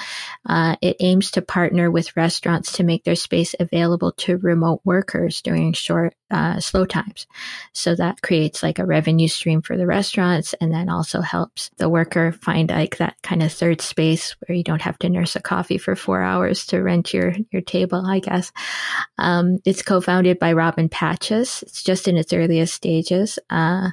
Uh, 0.47 0.77
it 0.83 0.97
aims 1.01 1.31
to 1.33 1.43
partner 1.43 1.91
with 1.91 2.17
restaurants 2.17 2.73
to 2.73 2.85
make 2.85 3.05
their 3.05 3.17
space 3.17 3.55
available 3.59 4.13
to 4.13 4.37
remote 4.39 4.81
workers 4.85 5.41
during 5.41 5.73
short, 5.73 6.15
uh, 6.31 6.61
slow 6.61 6.85
times. 6.85 7.27
So 7.73 7.95
that 7.95 8.23
creates 8.23 8.63
like 8.63 8.79
a 8.79 8.87
revenue 8.87 9.29
stream 9.29 9.63
for 9.63 9.77
the 9.77 9.87
restaurants 9.87 10.55
and 10.55 10.73
then 10.73 10.89
also 10.89 11.21
helps 11.21 11.71
the 11.79 11.89
worker 11.89 12.33
find 12.33 12.71
like 12.71 12.99
that 12.99 13.17
kind 13.23 13.43
of 13.43 13.53
third 13.53 13.81
space 13.81 14.37
where 14.47 14.57
you 14.57 14.65
don't 14.65 14.83
have 14.83 14.99
to 15.01 15.09
nurse 15.09 15.37
a 15.37 15.41
coffee 15.41 15.79
for 15.79 15.97
four 15.97 16.23
hours 16.23 16.67
to 16.67 16.83
rent 16.83 17.15
your, 17.15 17.35
your 17.51 17.63
table, 17.63 18.05
I 18.07 18.19
guess. 18.21 18.53
Um, 19.19 19.59
it's 19.65 19.83
co-founded 19.83 20.39
by 20.39 20.53
Robin 20.53 20.89
Patches. 20.89 21.63
It's 21.63 21.83
just 21.83 22.09
in 22.09 22.17
its 22.17 22.33
earliest 22.33 22.82
stages. 22.83 23.39
Uh, 23.49 23.91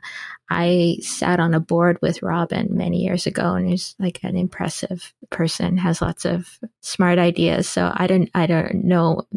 I 0.49 0.97
sat 1.01 1.39
on 1.39 1.53
a 1.53 1.59
board 1.59 1.99
with 2.01 2.23
Robin 2.23 2.69
many 2.71 3.03
years 3.03 3.27
ago, 3.27 3.53
and 3.53 3.69
he's 3.69 3.95
like 3.99 4.19
an 4.23 4.35
impressive 4.35 5.13
person, 5.29 5.77
has 5.77 6.01
lots 6.01 6.25
of 6.25 6.59
smart 6.81 7.19
ideas. 7.19 7.69
So 7.69 7.91
I 7.93 8.07
don't, 8.07 8.29
I 8.33 8.47
don't 8.47 8.83
know. 8.83 9.27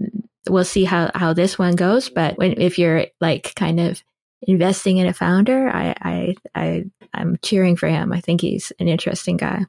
We'll 0.49 0.65
see 0.65 0.85
how 0.85 1.11
how 1.15 1.35
this 1.35 1.59
one 1.59 1.77
goes. 1.77 2.09
But 2.09 2.39
when, 2.39 2.61
if 2.61 2.79
you're 2.79 3.07
like 3.21 3.55
kind 3.55 3.79
of 3.79 4.03
investing 4.41 4.97
in 4.97 5.07
a 5.07 5.13
founder, 5.13 5.69
I, 5.69 5.95
I, 6.01 6.35
I, 6.55 6.85
I'm 7.13 7.37
cheering 7.43 7.77
for 7.77 7.89
him. 7.89 8.11
I 8.11 8.21
think 8.21 8.41
he's 8.41 8.73
an 8.81 8.89
interesting 8.89 9.37
guy. 9.37 9.67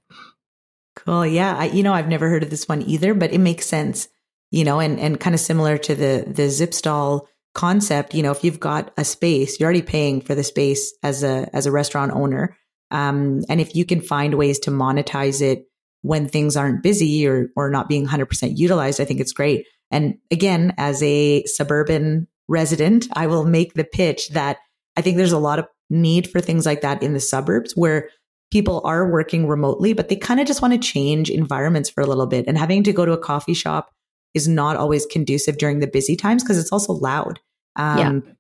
Cool. 0.96 1.26
Yeah. 1.26 1.58
I, 1.58 1.66
you 1.66 1.84
know, 1.84 1.94
I've 1.94 2.08
never 2.08 2.30
heard 2.30 2.44
of 2.44 2.50
this 2.50 2.70
one 2.70 2.84
either, 2.84 3.14
but 3.14 3.34
it 3.34 3.40
makes 3.40 3.68
sense. 3.68 4.08
You 4.50 4.64
know, 4.64 4.80
and 4.80 5.00
and 5.00 5.20
kind 5.20 5.34
of 5.34 5.40
similar 5.40 5.80
to 5.80 5.96
the 5.96 6.26
the 6.28 6.44
Zipstall 6.44 7.26
concept, 7.54 8.14
you 8.14 8.24
know, 8.24 8.32
if 8.32 8.44
you've 8.44 8.60
got 8.60 8.92
a 8.98 9.06
space, 9.06 9.60
you're 9.60 9.68
already 9.68 9.82
paying 9.82 10.22
for 10.22 10.36
the 10.36 10.44
space 10.44 10.94
as 11.04 11.24
a 11.24 11.50
as 11.54 11.66
a 11.66 11.72
restaurant 11.72 12.12
owner. 12.12 12.58
Um, 12.92 13.42
and 13.50 13.60
if 13.62 13.76
you 13.76 13.86
can 13.86 14.02
find 14.02 14.36
ways 14.36 14.60
to 14.60 14.72
monetize 14.72 15.42
it 15.42 15.66
when 16.02 16.28
things 16.28 16.58
aren't 16.58 16.84
busy 16.84 17.28
or 17.28 17.50
or 17.56 17.70
not 17.70 17.88
being 17.88 18.08
100% 18.08 18.58
utilized, 18.58 19.00
I 19.00 19.06
think 19.06 19.20
it's 19.20 19.34
great. 19.34 19.66
And 19.92 20.16
again, 20.32 20.74
as 20.78 21.02
a 21.04 21.44
suburban 21.46 22.28
resident, 22.48 23.08
I 23.14 23.28
will 23.28 23.46
make 23.46 23.74
the 23.74 23.84
pitch 23.84 24.30
that 24.30 24.58
I 24.98 25.02
think 25.02 25.18
there's 25.18 25.32
a 25.32 25.40
lot 25.40 25.60
of 25.60 25.68
need 25.90 26.30
for 26.30 26.42
things 26.42 26.66
like 26.66 26.82
that 26.82 27.04
in 27.04 27.14
the 27.14 27.20
suburbs 27.20 27.74
where 27.74 28.10
people 28.52 28.82
are 28.86 29.10
working 29.10 29.48
remotely, 29.48 29.94
but 29.94 30.10
they 30.10 30.16
kind 30.16 30.40
of 30.40 30.48
just 30.48 30.62
want 30.62 30.74
to 30.74 30.80
change 30.80 31.30
environments 31.30 31.90
for 31.90 32.02
a 32.02 32.06
little 32.06 32.28
bit. 32.28 32.46
And 32.48 32.58
having 32.58 32.84
to 32.84 32.94
go 32.94 33.06
to 33.06 33.12
a 33.12 33.18
coffee 33.18 33.54
shop 33.54 33.92
is 34.34 34.48
not 34.48 34.76
always 34.76 35.06
conducive 35.06 35.58
during 35.58 35.80
the 35.80 35.88
busy 35.88 36.16
times 36.16 36.44
because 36.44 36.58
it's 36.58 36.72
also 36.72 36.94
loud. 36.94 37.40
Um, 37.76 37.98
yeah. 37.98 38.34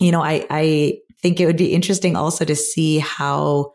You 0.00 0.12
know, 0.12 0.22
I, 0.22 0.46
I 0.50 0.98
think 1.22 1.40
it 1.40 1.46
would 1.46 1.56
be 1.56 1.72
interesting 1.74 2.16
also 2.16 2.44
to 2.44 2.56
see 2.56 2.98
how 2.98 3.72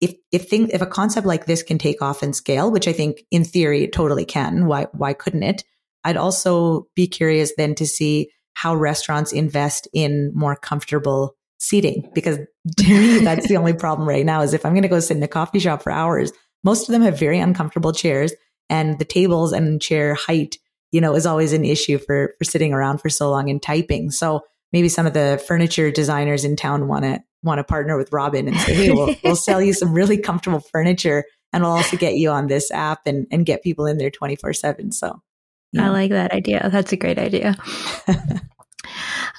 if 0.00 0.14
if 0.32 0.48
thing 0.48 0.68
if 0.70 0.82
a 0.82 0.86
concept 0.86 1.26
like 1.26 1.46
this 1.46 1.62
can 1.62 1.78
take 1.78 2.02
off 2.02 2.22
and 2.22 2.34
scale, 2.34 2.70
which 2.70 2.88
I 2.88 2.92
think 2.92 3.24
in 3.30 3.44
theory 3.44 3.84
it 3.84 3.92
totally 3.92 4.24
can. 4.24 4.66
Why 4.66 4.88
why 4.92 5.12
couldn't 5.12 5.44
it? 5.44 5.64
I'd 6.04 6.16
also 6.16 6.88
be 6.96 7.06
curious 7.06 7.52
then 7.56 7.74
to 7.76 7.86
see 7.86 8.30
how 8.54 8.74
restaurants 8.74 9.32
invest 9.32 9.88
in 9.94 10.32
more 10.34 10.56
comfortable 10.56 11.36
seating 11.58 12.10
because 12.14 12.38
to 12.78 12.88
me 12.88 13.18
that's 13.20 13.48
the 13.48 13.56
only 13.56 13.72
problem 13.72 14.08
right 14.08 14.26
now 14.26 14.42
is 14.42 14.52
if 14.52 14.66
I'm 14.66 14.72
going 14.72 14.82
to 14.82 14.88
go 14.88 15.00
sit 15.00 15.16
in 15.16 15.22
a 15.22 15.28
coffee 15.28 15.60
shop 15.60 15.82
for 15.82 15.92
hours, 15.92 16.32
most 16.64 16.88
of 16.88 16.92
them 16.92 17.02
have 17.02 17.18
very 17.18 17.38
uncomfortable 17.38 17.92
chairs 17.92 18.32
and 18.68 18.98
the 18.98 19.04
tables 19.04 19.52
and 19.52 19.80
chair 19.80 20.14
height 20.14 20.56
you 20.92 21.00
know, 21.00 21.14
is 21.14 21.26
always 21.26 21.52
an 21.52 21.64
issue 21.64 21.98
for, 21.98 22.34
for 22.38 22.44
sitting 22.44 22.72
around 22.72 22.98
for 22.98 23.08
so 23.08 23.30
long 23.30 23.50
and 23.50 23.60
typing. 23.60 24.10
So 24.10 24.42
maybe 24.72 24.88
some 24.88 25.06
of 25.06 25.14
the 25.14 25.42
furniture 25.46 25.90
designers 25.90 26.44
in 26.44 26.54
town 26.54 26.86
want 26.86 27.04
to 27.04 27.20
want 27.42 27.58
to 27.58 27.64
partner 27.64 27.98
with 27.98 28.12
Robin 28.12 28.46
and 28.46 28.56
say, 28.60 28.74
hey, 28.74 28.90
we'll, 28.92 29.14
we'll 29.24 29.34
sell 29.34 29.60
you 29.60 29.72
some 29.72 29.92
really 29.92 30.16
comfortable 30.16 30.60
furniture 30.60 31.24
and 31.52 31.64
we'll 31.64 31.72
also 31.72 31.96
get 31.96 32.14
you 32.14 32.30
on 32.30 32.46
this 32.46 32.70
app 32.70 33.00
and, 33.06 33.26
and 33.32 33.44
get 33.44 33.64
people 33.64 33.86
in 33.86 33.98
there 33.98 34.10
24 34.10 34.52
7. 34.52 34.92
So. 34.92 35.20
I 35.76 35.88
like 35.88 36.10
that 36.10 36.32
idea. 36.32 36.68
That's 36.70 36.92
a 36.92 36.96
great 36.96 37.18
idea. 37.18 37.56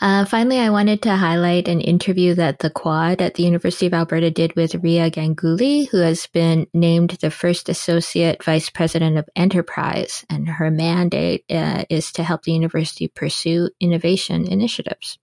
Uh, 0.02 0.26
finally, 0.26 0.60
I 0.60 0.70
wanted 0.70 1.02
to 1.04 1.16
highlight 1.16 1.68
an 1.68 1.82
interview 1.82 2.36
that 2.36 2.60
the 2.60 2.70
Quad 2.70 3.22
at 3.22 3.36
the 3.36 3.44
University 3.44 3.88
of 3.88 3.94
Alberta 3.94 4.30
did 4.32 4.56
with 4.56 4.76
Riya 4.76 5.10
Ganguly, 5.12 5.88
who 5.90 5.98
has 5.98 6.28
been 6.28 6.68
named 6.74 7.12
the 7.22 7.32
first 7.32 7.70
Associate 7.70 8.42
Vice 8.44 8.70
President 8.70 9.18
of 9.18 9.30
Enterprise, 9.36 10.26
and 10.30 10.48
her 10.48 10.70
mandate 10.70 11.46
uh, 11.50 11.86
is 11.90 12.12
to 12.14 12.24
help 12.24 12.44
the 12.44 12.52
university 12.52 13.08
pursue 13.08 13.70
innovation 13.80 14.46
initiatives. 14.46 15.18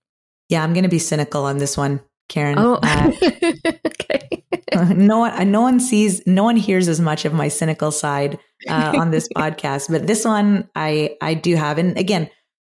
Yeah, 0.49 0.63
I'm 0.63 0.73
going 0.73 0.83
to 0.83 0.89
be 0.89 0.99
cynical 0.99 1.45
on 1.45 1.59
this 1.59 1.77
one, 1.77 2.01
Karen. 2.27 2.57
Oh, 2.57 2.79
uh, 2.81 3.11
okay. 3.85 4.43
no 4.95 5.19
one, 5.19 5.51
no 5.51 5.61
one 5.61 5.79
sees, 5.79 6.21
no 6.25 6.43
one 6.43 6.57
hears 6.57 6.87
as 6.87 6.99
much 6.99 7.25
of 7.25 7.33
my 7.33 7.47
cynical 7.47 7.91
side 7.91 8.39
uh, 8.67 8.93
on 8.97 9.11
this 9.11 9.29
podcast, 9.35 9.89
but 9.89 10.07
this 10.07 10.25
one 10.25 10.69
I 10.75 11.17
I 11.21 11.35
do 11.35 11.55
have, 11.55 11.77
and 11.77 11.97
again 11.97 12.29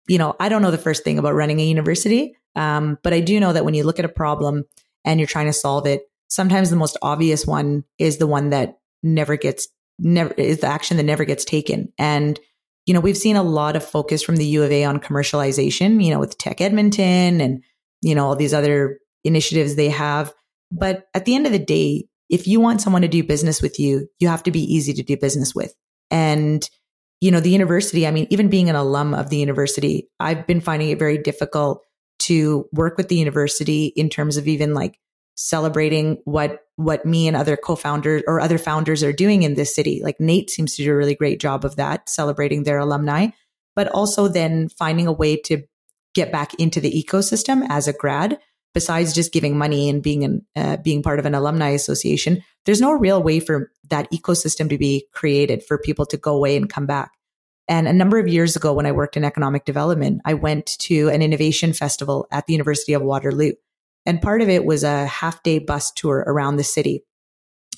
you 0.09 0.19
know, 0.19 0.37
I 0.39 0.49
don't 0.49 0.63
know 0.63 0.71
the 0.71 0.79
first 0.79 1.05
thing 1.05 1.19
about 1.19 1.35
running 1.35 1.61
a 1.61 1.65
university, 1.65 2.37
um, 2.55 2.99
but 3.03 3.13
I 3.13 3.21
do 3.21 3.41
know 3.41 3.53
that 3.53 3.65
when 3.65 3.75
you 3.75 3.85
look 3.85 3.99
at 3.99 4.05
a 4.05 4.11
problem 4.11 4.65
and 5.05 5.21
you're 5.21 5.27
trying 5.27 5.47
to 5.47 5.53
solve 5.53 5.87
it, 5.87 6.03
sometimes 6.29 6.71
the 6.71 6.77
most 6.77 6.97
obvious 7.03 7.47
one 7.47 7.85
is 7.99 8.19
the 8.19 8.27
one 8.27 8.51
that 8.51 8.79
never 9.03 9.37
gets 9.37 9.69
never 9.99 10.35
is 10.35 10.61
the 10.61 10.67
action 10.67 10.97
that 10.97 11.05
never 11.05 11.25
gets 11.25 11.45
taken. 11.45 11.93
And 11.99 12.39
you 12.87 12.95
know, 12.95 13.01
we've 13.01 13.17
seen 13.17 13.37
a 13.37 13.43
lot 13.43 13.75
of 13.75 13.85
focus 13.85 14.23
from 14.23 14.37
the 14.37 14.47
U 14.47 14.63
of 14.63 14.71
A 14.71 14.85
on 14.85 15.01
commercialization, 15.01 16.03
you 16.03 16.13
know, 16.13 16.21
with 16.21 16.39
TEC 16.39 16.61
Edmonton 16.61 17.41
and 17.41 17.63
you 18.01 18.15
know 18.15 18.27
all 18.27 18.37
these 18.37 18.55
other 18.55 19.01
initiatives 19.25 19.75
they 19.75 19.89
have. 19.89 20.33
But 20.71 21.07
at 21.15 21.25
the 21.25 21.35
end 21.35 21.47
of 21.47 21.53
the 21.53 21.59
day, 21.59 22.07
if 22.29 22.47
you 22.47 22.61
want 22.61 22.81
someone 22.81 23.03
to 23.03 23.09
do 23.09 23.23
business 23.23 23.63
with 23.63 23.79
you, 23.79 24.09
you 24.19 24.29
have 24.29 24.43
to 24.45 24.51
be 24.51 24.63
easy 24.63 24.93
to 24.95 25.03
do 25.03 25.17
business 25.17 25.55
with. 25.55 25.75
And 26.11 26.69
you 27.27 27.33
know, 27.33 27.41
the 27.41 27.51
university, 27.51 28.07
I 28.07 28.13
mean, 28.13 28.29
even 28.31 28.49
being 28.49 28.71
an 28.71 28.77
alum 28.77 29.13
of 29.13 29.31
the 29.31 29.37
university, 29.37 30.09
I've 30.21 30.47
been 30.47 30.61
finding 30.61 30.91
it 30.91 30.99
very 31.01 31.19
difficult 31.19 31.83
to 32.21 32.69
work 32.73 32.97
with 32.97 33.09
the 33.09 33.17
university 33.17 33.87
in 33.87 34.09
terms 34.09 34.37
of 34.37 34.47
even 34.47 34.75
like 34.75 35.01
celebrating 35.35 36.19
what 36.25 36.61
what 36.77 37.05
me 37.05 37.27
and 37.27 37.37
other 37.37 37.57
co-founders 37.57 38.23
or 38.29 38.39
other 38.39 38.59
founders 38.59 39.03
are 39.03 39.13
doing 39.13 39.43
in 39.43 39.55
this 39.55 39.75
city. 39.75 40.01
Like 40.05 40.21
NAIT 40.21 40.51
seems 40.51 40.77
to 40.77 40.85
do 40.85 40.93
a 40.93 40.97
really 40.97 41.17
great 41.17 41.41
job 41.41 41.65
of 41.65 41.75
that, 41.77 42.09
celebrating 42.09 42.63
their 42.63 42.79
alumni, 42.79 43.31
but 43.75 43.89
also 43.89 44.29
then 44.29 44.69
finding 44.69 45.09
a 45.09 45.13
way 45.13 45.37
to 45.47 45.65
get 46.15 46.31
back 46.31 46.55
into 46.61 46.81
the 46.81 46.93
ecosystem 46.93 47.67
as 47.69 47.89
a 47.89 47.93
grad 47.93 48.39
besides 48.77 49.15
just 49.15 49.33
giving 49.33 49.57
money 49.57 49.89
and 49.89 50.03
being 50.03 50.23
an 50.23 50.47
uh, 50.55 50.77
being 50.77 51.03
part 51.03 51.19
of 51.19 51.25
an 51.25 51.35
alumni 51.35 51.71
association 51.71 52.43
there's 52.67 52.79
no 52.79 52.93
real 52.93 53.23
way 53.23 53.41
for 53.41 53.71
that 53.89 54.11
ecosystem 54.13 54.69
to 54.69 54.77
be 54.77 55.07
created 55.15 55.65
for 55.65 55.79
people 55.79 56.05
to 56.05 56.19
go 56.19 56.37
away 56.37 56.59
and 56.59 56.69
come 56.69 56.85
back. 56.85 57.13
And 57.69 57.89
a 57.89 57.93
number 57.95 58.19
of 58.19 58.29
years 58.29 58.55
ago 58.55 58.75
when 58.75 58.85
i 58.85 58.93
worked 58.93 59.17
in 59.17 59.25
economic 59.25 59.65
development 59.65 60.21
i 60.27 60.35
went 60.35 60.67
to 60.81 61.09
an 61.09 61.23
innovation 61.23 61.73
festival 61.73 62.27
at 62.31 62.47
the 62.47 62.53
university 62.53 62.93
of 62.93 63.01
waterloo. 63.01 63.53
And 64.05 64.21
part 64.21 64.43
of 64.43 64.51
it 64.51 64.67
was 64.67 64.85
a 64.85 65.07
half 65.07 65.43
day 65.43 65.59
bus 65.59 65.91
tour 65.91 66.23
around 66.27 66.57
the 66.57 66.65
city. 66.65 67.03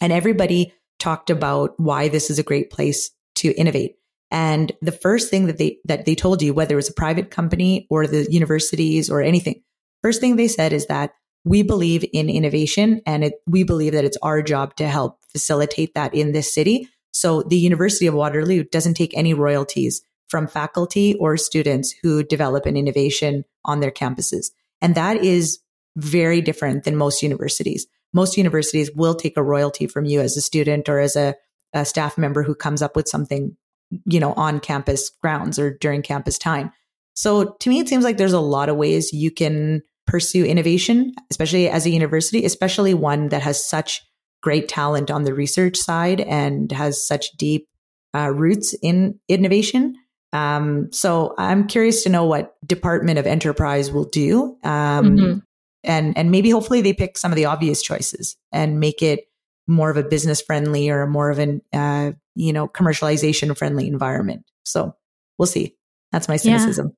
And 0.01 0.13
everybody 0.13 0.75
talked 0.99 1.31
about 1.31 1.79
why 1.79 2.09
this 2.09 2.29
is 2.29 2.41
a 2.41 2.49
great 2.51 2.71
place 2.71 3.13
to 3.37 3.53
innovate. 3.53 3.95
And 4.33 4.73
the 4.83 4.93
first 5.07 5.31
thing 5.31 5.47
that 5.47 5.59
they 5.59 5.79
that 5.85 6.07
they 6.07 6.17
told 6.17 6.43
you 6.43 6.53
whether 6.53 6.75
it 6.75 6.83
was 6.83 6.91
a 6.91 7.03
private 7.05 7.31
company 7.31 7.87
or 7.89 8.09
the 8.09 8.27
universities 8.29 9.09
or 9.09 9.23
anything 9.23 9.63
First 10.03 10.21
thing 10.21 10.37
they 10.37 10.49
said 10.49 10.73
is 10.73 10.87
that 10.87 11.13
we 11.45 11.63
believe 11.63 12.05
in 12.13 12.29
innovation 12.29 13.01
and 13.07 13.25
it, 13.25 13.35
we 13.47 13.65
believe 13.65 13.93
that 13.93 14.05
it's 14.05 14.19
our 14.23 14.43
job 14.43 14.77
to 14.77 14.89
help 14.89 15.19
facilitate 15.33 15.95
that 15.95 16.15
in 16.15 16.33
this 16.33 16.53
city. 16.53 16.89
So 17.13 17.43
the 17.43 17.59
University 17.59 18.07
of 18.07 18.15
Waterloo 18.15 18.65
doesn't 18.65 18.95
take 18.95 19.17
any 19.17 19.35
royalties 19.35 20.03
from 20.29 20.47
faculty 20.47 21.15
or 21.15 21.37
students 21.37 21.95
who 22.03 22.23
develop 22.23 22.67
an 22.67 22.77
innovation 22.77 23.45
on 23.65 23.81
their 23.81 23.91
campuses. 23.91 24.51
And 24.81 24.95
that 24.95 25.25
is 25.25 25.59
very 25.97 26.41
different 26.41 26.85
than 26.85 26.97
most 26.97 27.23
universities. 27.23 27.87
Most 28.13 28.37
universities 28.37 28.91
will 28.95 29.15
take 29.15 29.37
a 29.37 29.43
royalty 29.43 29.87
from 29.87 30.05
you 30.05 30.21
as 30.21 30.37
a 30.37 30.41
student 30.41 30.89
or 30.89 30.99
as 30.99 31.17
a, 31.17 31.35
a 31.73 31.85
staff 31.85 32.17
member 32.17 32.43
who 32.43 32.55
comes 32.55 32.83
up 32.83 32.95
with 32.95 33.09
something, 33.09 33.57
you 34.05 34.21
know, 34.21 34.33
on 34.35 34.61
campus 34.61 35.11
grounds 35.23 35.59
or 35.59 35.77
during 35.79 36.03
campus 36.03 36.39
time. 36.39 36.73
So 37.19 37.57
to 37.59 37.69
me, 37.69 37.81
it 37.81 37.89
seems 37.89 38.05
like 38.05 38.17
there's 38.17 38.33
a 38.33 38.39
lot 38.39 38.69
of 38.69 38.77
ways 38.77 39.13
you 39.13 39.33
can 39.33 39.83
pursue 40.07 40.45
innovation, 40.45 41.17
especially 41.33 41.69
as 41.69 41.85
a 41.85 41.91
university, 41.91 42.45
especially 42.45 42.95
one 42.95 43.31
that 43.31 43.43
has 43.43 43.69
such 43.69 44.07
great 44.41 44.69
talent 44.69 45.11
on 45.11 45.25
the 45.25 45.35
research 45.35 45.77
side 45.77 46.21
and 46.21 46.71
has 46.71 47.05
such 47.05 47.33
deep 47.33 47.67
uh, 48.15 48.31
roots 48.31 48.73
in 48.85 49.19
innovation. 49.27 49.97
Um, 50.33 50.93
so 50.93 51.35
I'm 51.39 51.67
curious 51.67 52.05
to 52.05 52.09
know 52.09 52.25
what 52.25 52.55
Department 52.65 53.19
of 53.19 53.27
Enterprise 53.27 53.91
will 53.91 54.05
do. 54.05 54.57
Um, 54.63 55.17
mm-hmm. 55.17 55.39
And, 55.83 56.17
and 56.17 56.31
maybe 56.31 56.51
hopefully 56.51 56.83
they 56.83 56.93
pick 56.93 57.19
some 57.19 57.33
of 57.33 57.37
the 57.37 57.47
obvious 57.47 57.83
choices 57.83 58.37
and 58.53 58.79
make 58.79 59.03
it 59.03 59.25
more 59.67 59.91
of 59.91 59.97
a 59.97 60.05
business 60.05 60.41
friendly 60.41 60.89
or 60.89 61.03
a 61.03 61.09
more 61.09 61.31
of 61.31 61.41
an, 61.41 61.63
uh, 61.73 62.13
you 62.37 62.53
know, 62.53 62.69
commercialization 62.69 63.59
friendly 63.59 63.89
environment. 63.89 64.45
So 64.63 64.95
we'll 65.37 65.47
see. 65.47 65.75
That's 66.13 66.29
my 66.29 66.37
cynicism. 66.37 66.93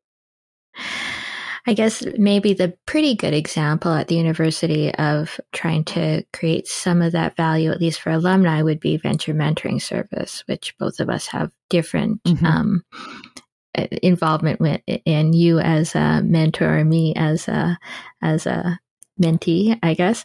I 1.67 1.75
guess 1.75 2.03
maybe 2.17 2.55
the 2.55 2.77
pretty 2.87 3.15
good 3.15 3.35
example 3.35 3.93
at 3.93 4.09
the 4.09 4.17
university 4.17 4.93
of 4.95 5.39
trying 5.53 5.85
to 5.85 6.25
create 6.33 6.67
some 6.67 7.03
of 7.03 7.13
that 7.13 7.37
value, 7.37 7.71
at 7.71 7.81
least 7.81 8.01
for 8.01 8.11
alumni, 8.11 8.63
would 8.63 8.81
be 8.81 8.97
venture 8.97 9.35
mentoring 9.35 9.81
service, 9.81 10.43
which 10.47 10.77
both 10.79 11.01
of 11.01 11.11
us 11.11 11.27
have 11.29 11.53
different 11.69 12.23
mm-hmm. 12.25 12.47
um, 12.47 12.85
involvement 14.03 14.61
with. 14.61 14.81
In 15.05 15.33
you 15.33 15.59
as 15.59 15.95
a 15.95 16.23
mentor, 16.25 16.79
and 16.79 16.89
me 16.89 17.15
as 17.15 17.47
a 17.47 17.79
as 18.23 18.47
a 18.47 18.81
mentee, 19.21 19.79
I 19.83 19.95
guess. 19.95 20.25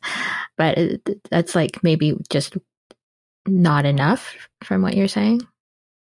But 0.58 0.78
that's 1.30 1.54
like 1.54 1.84
maybe 1.84 2.18
just 2.30 2.58
not 3.46 3.86
enough 3.86 4.36
from 4.64 4.82
what 4.82 4.96
you're 4.96 5.08
saying. 5.08 5.42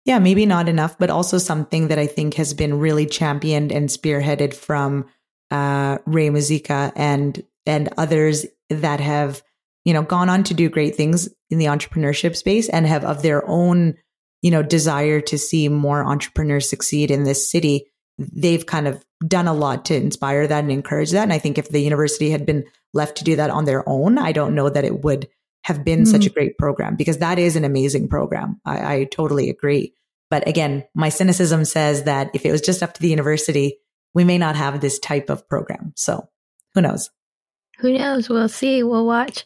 Yeah, 0.06 0.20
maybe 0.20 0.46
not 0.46 0.68
enough, 0.68 0.98
but 0.98 1.10
also 1.10 1.38
something 1.38 1.88
that 1.88 2.00
I 2.00 2.08
think 2.08 2.34
has 2.34 2.54
been 2.54 2.80
really 2.80 3.06
championed 3.06 3.72
and 3.72 3.88
spearheaded 3.88 4.54
from 4.54 5.06
uh, 5.50 6.00
Ray 6.06 6.30
Muzyka 6.30 6.92
and 6.96 7.44
and 7.66 7.90
others 7.98 8.46
that 8.70 9.00
have 9.00 9.42
you 9.86 9.94
know 9.94 10.02
gone 10.02 10.30
on 10.30 10.44
to 10.44 10.54
do 10.54 10.70
great 10.70 10.96
things 10.96 11.30
in 11.50 11.58
the 11.58 11.66
entrepreneurship 11.66 12.36
space 12.36 12.68
and 12.68 12.86
have 12.86 13.06
of 13.06 13.22
their 13.22 13.48
own 13.48 13.96
you 14.42 14.52
know 14.52 14.64
desire 14.64 15.22
to 15.22 15.38
see 15.38 15.70
more 15.70 16.04
entrepreneurs 16.04 16.70
succeed 16.70 17.10
in 17.10 17.24
this 17.24 17.50
city. 17.50 17.86
They've 18.18 18.66
kind 18.66 18.88
of 18.88 19.04
done 19.26 19.48
a 19.48 19.54
lot 19.54 19.86
to 19.86 19.96
inspire 19.96 20.48
that 20.48 20.64
and 20.64 20.72
encourage 20.72 21.12
that. 21.12 21.24
And 21.24 21.34
I 21.34 21.40
think 21.40 21.58
if 21.58 21.70
the 21.70 21.80
university 21.80 22.30
had 22.30 22.46
been 22.46 22.66
left 22.94 23.18
to 23.18 23.24
do 23.24 23.38
that 23.38 23.50
on 23.50 23.66
their 23.66 23.88
own, 23.88 24.18
I 24.18 24.34
don't 24.34 24.54
know 24.54 24.70
that 24.70 24.84
it 24.84 25.04
would 25.04 25.30
have 25.64 25.84
been 25.84 26.04
mm-hmm. 26.04 26.12
such 26.12 26.26
a 26.26 26.30
great 26.30 26.58
program 26.58 26.96
because 26.96 27.20
that 27.20 27.40
is 27.40 27.56
an 27.56 27.64
amazing 27.64 28.10
program. 28.10 28.60
I, 28.66 28.96
I 28.96 29.04
totally 29.06 29.50
agree. 29.50 29.94
But 30.30 30.48
again, 30.48 30.84
my 30.96 31.10
cynicism 31.10 31.66
says 31.66 32.04
that 32.04 32.32
if 32.34 32.46
it 32.46 32.52
was 32.52 32.62
just 32.62 32.84
up 32.84 32.94
to 32.94 33.02
the 33.02 33.10
university, 33.10 33.78
we 34.14 34.24
may 34.24 34.38
not 34.38 34.56
have 34.56 34.82
this 34.82 35.00
type 35.00 35.30
of 35.30 35.48
program. 35.48 35.94
So 35.96 36.28
who 36.74 36.82
knows? 36.82 37.10
Who 37.80 37.92
knows? 37.92 38.30
We'll 38.30 38.50
see. 38.50 38.84
We'll 38.84 39.06
watch. 39.06 39.44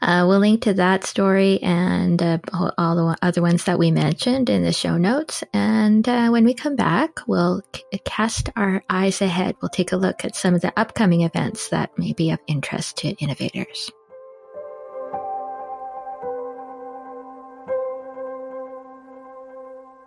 Uh, 0.00 0.24
we'll 0.26 0.38
link 0.38 0.62
to 0.62 0.74
that 0.74 1.04
story 1.04 1.60
and 1.62 2.20
uh, 2.22 2.38
all 2.52 2.96
the 2.96 3.16
other 3.20 3.42
ones 3.42 3.64
that 3.64 3.78
we 3.78 3.90
mentioned 3.90 4.48
in 4.48 4.62
the 4.62 4.72
show 4.72 4.96
notes. 4.96 5.44
And 5.52 6.08
uh, 6.08 6.28
when 6.30 6.44
we 6.44 6.54
come 6.54 6.76
back, 6.76 7.20
we'll 7.26 7.62
c- 7.74 7.84
cast 8.04 8.50
our 8.56 8.82
eyes 8.88 9.20
ahead. 9.20 9.56
We'll 9.60 9.68
take 9.68 9.92
a 9.92 9.96
look 9.96 10.24
at 10.24 10.34
some 10.34 10.54
of 10.54 10.60
the 10.60 10.72
upcoming 10.78 11.22
events 11.22 11.68
that 11.68 11.98
may 11.98 12.12
be 12.14 12.30
of 12.30 12.38
interest 12.46 12.98
to 12.98 13.08
innovators. 13.08 13.90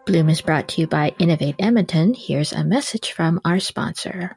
Bloom 0.08 0.30
is 0.30 0.42
brought 0.42 0.68
to 0.70 0.82
you 0.82 0.88
by 0.88 1.14
Innovate 1.20 1.56
Edmonton. 1.60 2.16
Here's 2.16 2.54
a 2.54 2.64
message 2.64 3.12
from 3.12 3.40
our 3.46 3.60
sponsor. 3.60 4.36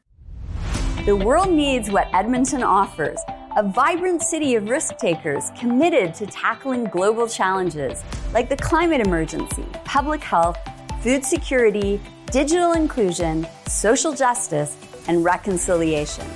The 1.06 1.16
world 1.16 1.50
needs 1.50 1.90
what 1.90 2.06
Edmonton 2.12 2.62
offers 2.62 3.18
a 3.56 3.62
vibrant 3.62 4.20
city 4.20 4.56
of 4.56 4.68
risk 4.68 4.98
takers 4.98 5.50
committed 5.58 6.12
to 6.16 6.26
tackling 6.26 6.84
global 6.84 7.26
challenges 7.26 8.02
like 8.34 8.50
the 8.50 8.58
climate 8.58 9.06
emergency, 9.06 9.64
public 9.84 10.20
health, 10.22 10.58
food 11.02 11.24
security, 11.24 11.98
digital 12.30 12.72
inclusion, 12.72 13.46
social 13.66 14.12
justice, 14.12 14.76
and 15.08 15.24
reconciliation. 15.24 16.26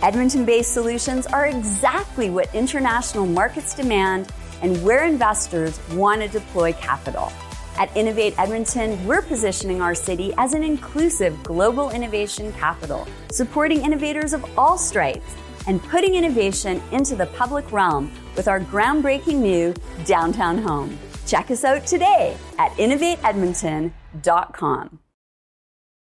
Edmonton 0.00 0.46
based 0.46 0.72
solutions 0.72 1.26
are 1.26 1.46
exactly 1.46 2.30
what 2.30 2.54
international 2.54 3.26
markets 3.26 3.74
demand 3.74 4.32
and 4.62 4.82
where 4.82 5.04
investors 5.04 5.78
want 5.90 6.22
to 6.22 6.28
deploy 6.28 6.72
capital. 6.72 7.30
At 7.78 7.96
Innovate 7.96 8.38
Edmonton, 8.40 9.06
we're 9.06 9.22
positioning 9.22 9.80
our 9.80 9.94
city 9.94 10.34
as 10.36 10.52
an 10.52 10.64
inclusive 10.64 11.40
global 11.44 11.90
innovation 11.90 12.52
capital, 12.54 13.06
supporting 13.30 13.84
innovators 13.84 14.32
of 14.32 14.44
all 14.58 14.76
stripes 14.76 15.36
and 15.68 15.80
putting 15.84 16.16
innovation 16.16 16.82
into 16.90 17.14
the 17.14 17.26
public 17.26 17.70
realm 17.70 18.10
with 18.34 18.48
our 18.48 18.58
groundbreaking 18.58 19.36
new 19.36 19.72
downtown 20.04 20.58
home. 20.58 20.98
Check 21.24 21.52
us 21.52 21.62
out 21.62 21.86
today 21.86 22.36
at 22.58 22.72
innovateedmonton.com. 22.72 24.98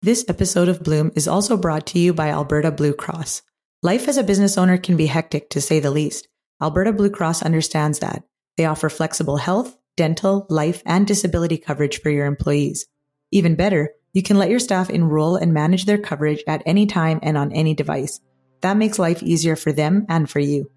This 0.03 0.27
episode 0.29 0.69
of 0.69 0.83
Bloom 0.83 1.11
is 1.15 1.27
also 1.27 1.57
brought 1.57 1.87
to 1.87 1.99
you 1.99 2.13
by 2.13 2.29
Alberta 2.29 2.71
Blue 2.71 2.93
Cross. 2.93 3.41
Life 3.83 4.09
as 4.09 4.19
a 4.19 4.23
business 4.23 4.59
owner 4.59 4.77
can 4.77 4.99
be 4.99 5.07
hectic 5.07 5.49
to 5.51 5.63
say 5.63 5.81
the 5.81 5.91
least. 5.91 6.29
Alberta 6.61 6.93
Blue 6.93 7.09
Cross 7.09 7.43
understands 7.43 8.01
that. 8.01 8.25
They 8.59 8.67
offer 8.67 8.91
flexible 8.91 9.39
health, 9.39 9.75
dental, 9.97 10.47
life, 10.49 10.83
and 10.87 11.07
disability 11.07 11.59
coverage 11.59 12.01
for 12.01 12.11
your 12.11 12.27
employees. 12.27 12.87
Even 13.31 13.55
better, 13.55 13.91
you 14.13 14.23
can 14.23 14.39
let 14.39 14.51
your 14.51 14.59
staff 14.59 14.91
enroll 14.91 15.37
and 15.37 15.55
manage 15.55 15.87
their 15.87 15.99
coverage 15.99 16.43
at 16.47 16.63
any 16.67 16.87
time 16.87 17.21
and 17.23 17.39
on 17.39 17.53
any 17.53 17.75
device. 17.75 18.21
That 18.61 18.77
makes 18.77 18.99
life 18.99 19.23
easier 19.23 19.57
for 19.57 19.73
them 19.73 20.05
and 20.09 20.29
for 20.29 20.41
you. 20.41 20.71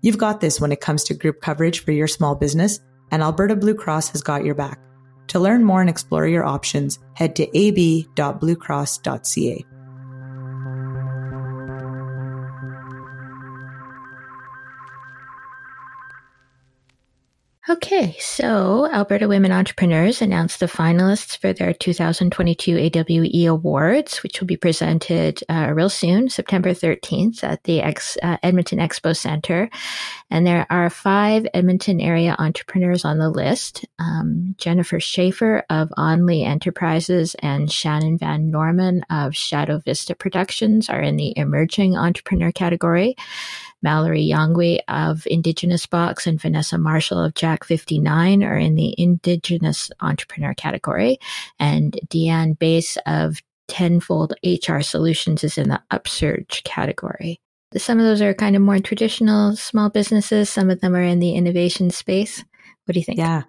You've 0.00 0.18
got 0.18 0.40
this 0.40 0.60
when 0.60 0.72
it 0.72 0.80
comes 0.80 1.04
to 1.04 1.14
group 1.14 1.40
coverage 1.40 1.84
for 1.84 1.92
your 1.92 2.06
small 2.06 2.34
business, 2.34 2.80
and 3.10 3.22
Alberta 3.22 3.56
Blue 3.56 3.74
Cross 3.74 4.10
has 4.10 4.22
got 4.22 4.44
your 4.44 4.54
back. 4.54 4.78
To 5.28 5.40
learn 5.40 5.64
more 5.64 5.80
and 5.80 5.88
explore 5.90 6.26
your 6.26 6.44
options, 6.44 6.98
head 7.14 7.34
to 7.36 7.44
ab.bluecross.ca. 7.56 9.64
Okay, 17.70 18.16
so 18.18 18.90
Alberta 18.90 19.28
Women 19.28 19.52
Entrepreneurs 19.52 20.22
announced 20.22 20.58
the 20.58 20.64
finalists 20.64 21.36
for 21.36 21.52
their 21.52 21.74
2022 21.74 22.90
AWE 22.94 23.46
Awards, 23.46 24.22
which 24.22 24.40
will 24.40 24.46
be 24.46 24.56
presented 24.56 25.42
uh, 25.50 25.70
real 25.74 25.90
soon, 25.90 26.30
September 26.30 26.70
13th 26.70 27.44
at 27.44 27.64
the 27.64 27.82
Ex- 27.82 28.16
uh, 28.22 28.38
Edmonton 28.42 28.78
Expo 28.78 29.14
Center. 29.14 29.68
And 30.30 30.46
there 30.46 30.66
are 30.70 30.88
five 30.88 31.46
Edmonton 31.52 32.00
area 32.00 32.34
entrepreneurs 32.38 33.04
on 33.04 33.18
the 33.18 33.28
list. 33.28 33.84
Um, 33.98 34.54
Jennifer 34.56 34.98
Schaefer 34.98 35.62
of 35.68 35.90
Onley 35.98 36.46
Enterprises 36.46 37.36
and 37.40 37.70
Shannon 37.70 38.16
Van 38.16 38.50
Norman 38.50 39.04
of 39.10 39.36
Shadow 39.36 39.78
Vista 39.80 40.14
Productions 40.14 40.88
are 40.88 41.02
in 41.02 41.16
the 41.16 41.36
emerging 41.36 41.98
entrepreneur 41.98 42.50
category. 42.50 43.14
Mallory 43.82 44.24
Yawnghwe 44.24 44.80
of 44.88 45.26
Indigenous 45.26 45.86
Box 45.86 46.26
and 46.26 46.40
Vanessa 46.40 46.78
Marshall 46.78 47.22
of 47.22 47.34
Jack 47.34 47.64
59 47.64 48.42
are 48.42 48.56
in 48.56 48.74
the 48.74 48.94
Indigenous 48.98 49.90
Entrepreneur 50.00 50.54
category. 50.54 51.18
And 51.58 51.98
Deanne 52.08 52.58
Base 52.58 52.98
of 53.06 53.40
Tenfold 53.68 54.34
HR 54.44 54.80
Solutions 54.80 55.44
is 55.44 55.58
in 55.58 55.68
the 55.68 55.80
Upsurge 55.90 56.64
category. 56.64 57.40
Some 57.76 57.98
of 57.98 58.04
those 58.04 58.22
are 58.22 58.32
kind 58.32 58.56
of 58.56 58.62
more 58.62 58.78
traditional 58.78 59.54
small 59.54 59.90
businesses. 59.90 60.48
Some 60.48 60.70
of 60.70 60.80
them 60.80 60.96
are 60.96 61.02
in 61.02 61.20
the 61.20 61.34
innovation 61.34 61.90
space. 61.90 62.42
What 62.86 62.94
do 62.94 62.98
you 63.00 63.04
think? 63.04 63.18
Yeah. 63.18 63.42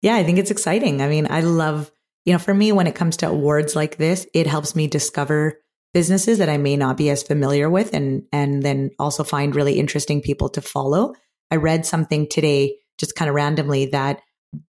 Yeah, 0.00 0.16
I 0.16 0.24
think 0.24 0.38
it's 0.38 0.50
exciting. 0.50 1.02
I 1.02 1.08
mean, 1.08 1.26
I 1.30 1.40
love, 1.40 1.90
you 2.24 2.32
know, 2.32 2.38
for 2.38 2.54
me, 2.54 2.72
when 2.72 2.86
it 2.86 2.94
comes 2.94 3.18
to 3.18 3.28
awards 3.28 3.76
like 3.76 3.96
this, 3.96 4.26
it 4.32 4.46
helps 4.46 4.74
me 4.74 4.86
discover 4.86 5.60
businesses 5.94 6.38
that 6.38 6.48
I 6.48 6.58
may 6.58 6.76
not 6.76 6.96
be 6.96 7.10
as 7.10 7.22
familiar 7.22 7.70
with 7.70 7.94
and 7.94 8.24
and 8.32 8.62
then 8.62 8.90
also 8.98 9.24
find 9.24 9.54
really 9.54 9.78
interesting 9.78 10.20
people 10.20 10.48
to 10.50 10.60
follow. 10.60 11.14
I 11.50 11.56
read 11.56 11.86
something 11.86 12.28
today 12.28 12.76
just 12.98 13.14
kind 13.14 13.28
of 13.28 13.34
randomly 13.34 13.86
that 13.86 14.20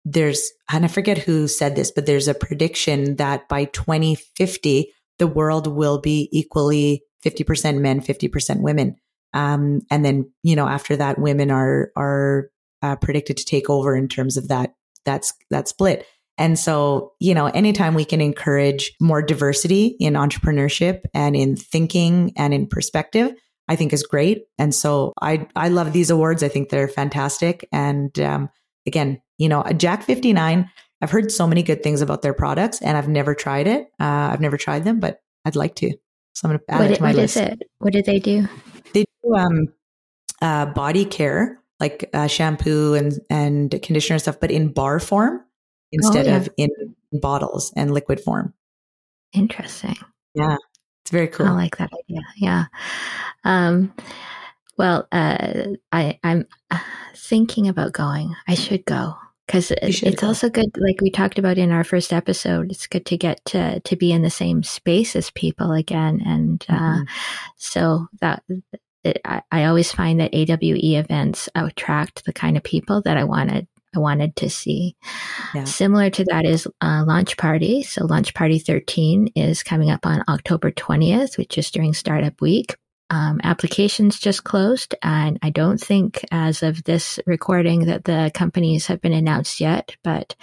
there's 0.06 0.52
and 0.72 0.86
I 0.86 0.88
forget 0.88 1.18
who 1.18 1.48
said 1.48 1.76
this, 1.76 1.92
but 1.92 2.06
there's 2.06 2.28
a 2.28 2.34
prediction 2.34 3.16
that 3.18 3.48
by 3.50 3.66
2050 3.66 4.94
the 5.20 5.28
world 5.28 5.68
will 5.68 6.00
be 6.00 6.30
equally 6.32 7.04
50% 7.24 7.80
men, 7.80 8.02
50% 8.02 8.62
women. 8.62 8.96
Um, 9.34 9.82
and 9.92 10.04
then, 10.04 10.32
you 10.42 10.56
know, 10.56 10.68
after 10.68 10.96
that, 10.96 11.20
women 11.20 11.52
are, 11.52 11.92
are 11.96 12.50
uh, 12.82 12.96
predicted 12.96 13.38
to 13.38 13.46
take 13.46 13.70
over 13.70 13.96
in 13.96 14.08
terms 14.08 14.38
of 14.38 14.48
that, 14.48 14.74
that's, 15.06 15.34
that 15.52 15.68
split. 15.68 16.06
And 16.40 16.58
so, 16.58 17.14
you 17.20 17.36
know, 17.36 17.48
anytime 17.48 17.94
we 17.94 18.06
can 18.06 18.22
encourage 18.22 18.94
more 19.02 19.22
diversity 19.22 19.98
in 20.00 20.14
entrepreneurship 20.14 21.02
and 21.14 21.36
in 21.36 21.58
thinking 21.58 22.32
and 22.38 22.54
in 22.54 22.66
perspective, 22.66 23.34
I 23.68 23.76
think 23.76 23.92
is 23.92 24.04
great. 24.04 24.46
And 24.58 24.74
so 24.74 25.14
I, 25.22 25.48
I 25.56 25.68
love 25.68 25.92
these 25.92 26.10
awards. 26.10 26.42
I 26.42 26.48
think 26.48 26.70
they're 26.70 26.88
fantastic. 26.88 27.68
And, 27.74 28.18
um, 28.22 28.50
again, 28.88 29.22
you 29.38 29.50
know, 29.50 29.64
Jack 29.78 30.04
59, 30.04 30.70
I've 31.02 31.12
heard 31.12 31.30
so 31.30 31.46
many 31.46 31.62
good 31.62 31.84
things 31.84 32.02
about 32.02 32.22
their 32.22 32.34
products 32.34 32.82
and 32.82 32.98
I've 32.98 33.10
never 33.10 33.36
tried 33.36 33.68
it. 33.68 33.88
Uh, 34.00 34.32
I've 34.32 34.42
never 34.42 34.58
tried 34.58 34.86
them, 34.86 35.02
but 35.02 35.20
I'd 35.44 35.58
like 35.58 35.76
to. 35.76 35.92
So 36.36 36.48
I'm 36.48 36.52
going 36.52 36.60
to 36.60 36.74
add 36.74 36.80
what, 36.80 36.92
it 36.92 36.96
to 36.96 37.02
my 37.02 37.10
what 37.10 37.16
list. 37.18 37.36
What 37.36 37.44
is 37.44 37.52
it? 37.52 37.64
What 37.80 37.94
do 37.94 38.02
they 38.02 38.20
do? 38.20 38.48
They 38.94 39.04
do, 39.24 39.36
um, 39.36 39.68
uh, 40.42 40.68
body 40.68 41.04
care, 41.04 41.62
like 41.82 42.10
uh, 42.14 42.28
shampoo 42.28 42.94
and, 42.94 43.14
and 43.30 43.72
conditioner 43.84 44.16
and 44.16 44.22
stuff, 44.22 44.40
but 44.40 44.52
in 44.52 44.72
bar 44.72 45.02
form 45.02 45.42
instead 45.92 46.28
oh, 46.28 46.30
yeah. 46.30 46.38
of 46.38 46.50
in 46.58 46.70
bottles 47.12 47.74
and 47.76 47.94
liquid 47.94 48.20
form. 48.20 48.54
Interesting. 49.34 49.96
Yeah, 50.34 50.58
it's 51.04 51.12
very 51.12 51.28
cool. 51.28 51.48
I 51.48 51.52
like 51.52 51.78
that 51.78 51.92
idea. 51.94 52.22
Yeah. 52.38 52.66
Um, 53.44 53.94
well, 54.78 55.08
uh, 55.12 55.66
I, 55.92 56.20
I'm 56.24 56.46
thinking 57.16 57.68
about 57.68 57.94
going. 57.94 58.36
I 58.48 58.56
should 58.56 58.86
go 58.86 59.16
because 59.46 59.72
it's 59.72 60.22
go. 60.22 60.28
also 60.28 60.50
good. 60.50 60.70
Like 60.78 61.02
we 61.02 61.10
talked 61.10 61.40
about 61.40 61.58
in 61.58 61.72
our 61.72 61.84
first 61.84 62.14
episode, 62.14 62.72
it's 62.72 62.88
good 62.88 63.06
to 63.08 63.18
get 63.18 63.44
to 63.46 63.80
to 63.80 63.96
be 63.96 64.12
in 64.12 64.22
the 64.22 64.30
same 64.30 64.64
space 64.64 65.16
as 65.16 65.32
people 65.32 65.72
again, 65.72 66.22
and 66.26 66.66
uh, 66.70 66.74
mm-hmm. 66.74 67.02
uh, 67.02 67.06
so 67.58 68.08
that 68.22 68.44
it, 69.04 69.20
I, 69.26 69.42
I, 69.52 69.66
always 69.66 69.92
find 69.92 70.20
that 70.20 70.34
AWE 70.34 70.98
events 71.00 71.50
attract 71.56 72.26
the 72.26 72.34
kind 72.34 72.58
of 72.58 72.64
people 72.64 73.02
that 73.02 73.18
I 73.18 73.24
wanted 73.24 73.68
I 73.96 74.00
wanted 74.00 74.36
to 74.38 74.50
see. 74.50 74.96
Yeah. 75.54 75.64
Similar 75.64 76.10
to 76.12 76.26
that 76.26 76.46
is 76.46 76.68
uh, 76.82 77.04
Launch 77.08 77.38
Party. 77.38 77.84
So 77.84 78.06
Launch 78.06 78.34
Party 78.34 78.60
13 78.60 79.32
is 79.36 79.64
coming 79.64 79.90
up 79.90 80.06
on 80.06 80.24
October 80.28 80.72
20th, 80.72 81.38
which 81.38 81.58
is 81.58 81.72
during 81.72 81.94
Startup 81.94 82.40
Week. 82.42 82.76
Um, 83.12 83.42
applications 83.44 84.20
just 84.20 84.44
closed, 84.44 84.94
and 85.02 85.40
I 85.42 85.50
don't 85.50 85.82
think, 85.82 86.24
as 86.32 86.62
of 86.62 86.84
this 86.84 87.20
recording, 87.26 87.86
that 87.86 88.04
the 88.04 88.30
companies 88.36 88.86
have 88.86 89.02
been 89.02 89.14
announced 89.14 89.60
yet. 89.60 89.96
But 90.04 90.36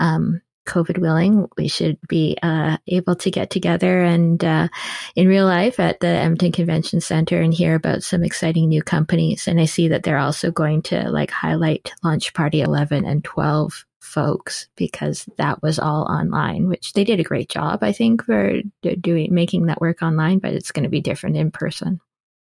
um, 0.00 0.40
COVID 0.68 0.98
willing, 0.98 1.48
we 1.56 1.66
should 1.66 1.98
be 2.08 2.36
uh, 2.42 2.76
able 2.86 3.16
to 3.16 3.30
get 3.30 3.50
together 3.50 4.02
and 4.02 4.42
uh, 4.44 4.68
in 5.16 5.26
real 5.26 5.46
life 5.46 5.80
at 5.80 6.00
the 6.00 6.06
Edmonton 6.06 6.52
Convention 6.52 7.00
Center 7.00 7.40
and 7.40 7.52
hear 7.52 7.74
about 7.74 8.02
some 8.02 8.22
exciting 8.22 8.68
new 8.68 8.82
companies. 8.82 9.48
And 9.48 9.60
I 9.60 9.64
see 9.64 9.88
that 9.88 10.02
they're 10.02 10.18
also 10.18 10.50
going 10.50 10.82
to 10.82 11.10
like 11.10 11.30
highlight 11.30 11.92
Launch 12.04 12.34
Party 12.34 12.60
11 12.60 13.04
and 13.04 13.24
12 13.24 13.86
folks 14.00 14.68
because 14.76 15.28
that 15.36 15.62
was 15.62 15.78
all 15.78 16.02
online, 16.04 16.68
which 16.68 16.92
they 16.92 17.04
did 17.04 17.20
a 17.20 17.24
great 17.24 17.48
job, 17.48 17.82
I 17.82 17.92
think, 17.92 18.24
for 18.24 18.60
doing 19.00 19.34
making 19.34 19.66
that 19.66 19.80
work 19.80 20.02
online. 20.02 20.38
But 20.38 20.54
it's 20.54 20.72
going 20.72 20.84
to 20.84 20.90
be 20.90 21.00
different 21.00 21.36
in 21.36 21.50
person. 21.50 22.00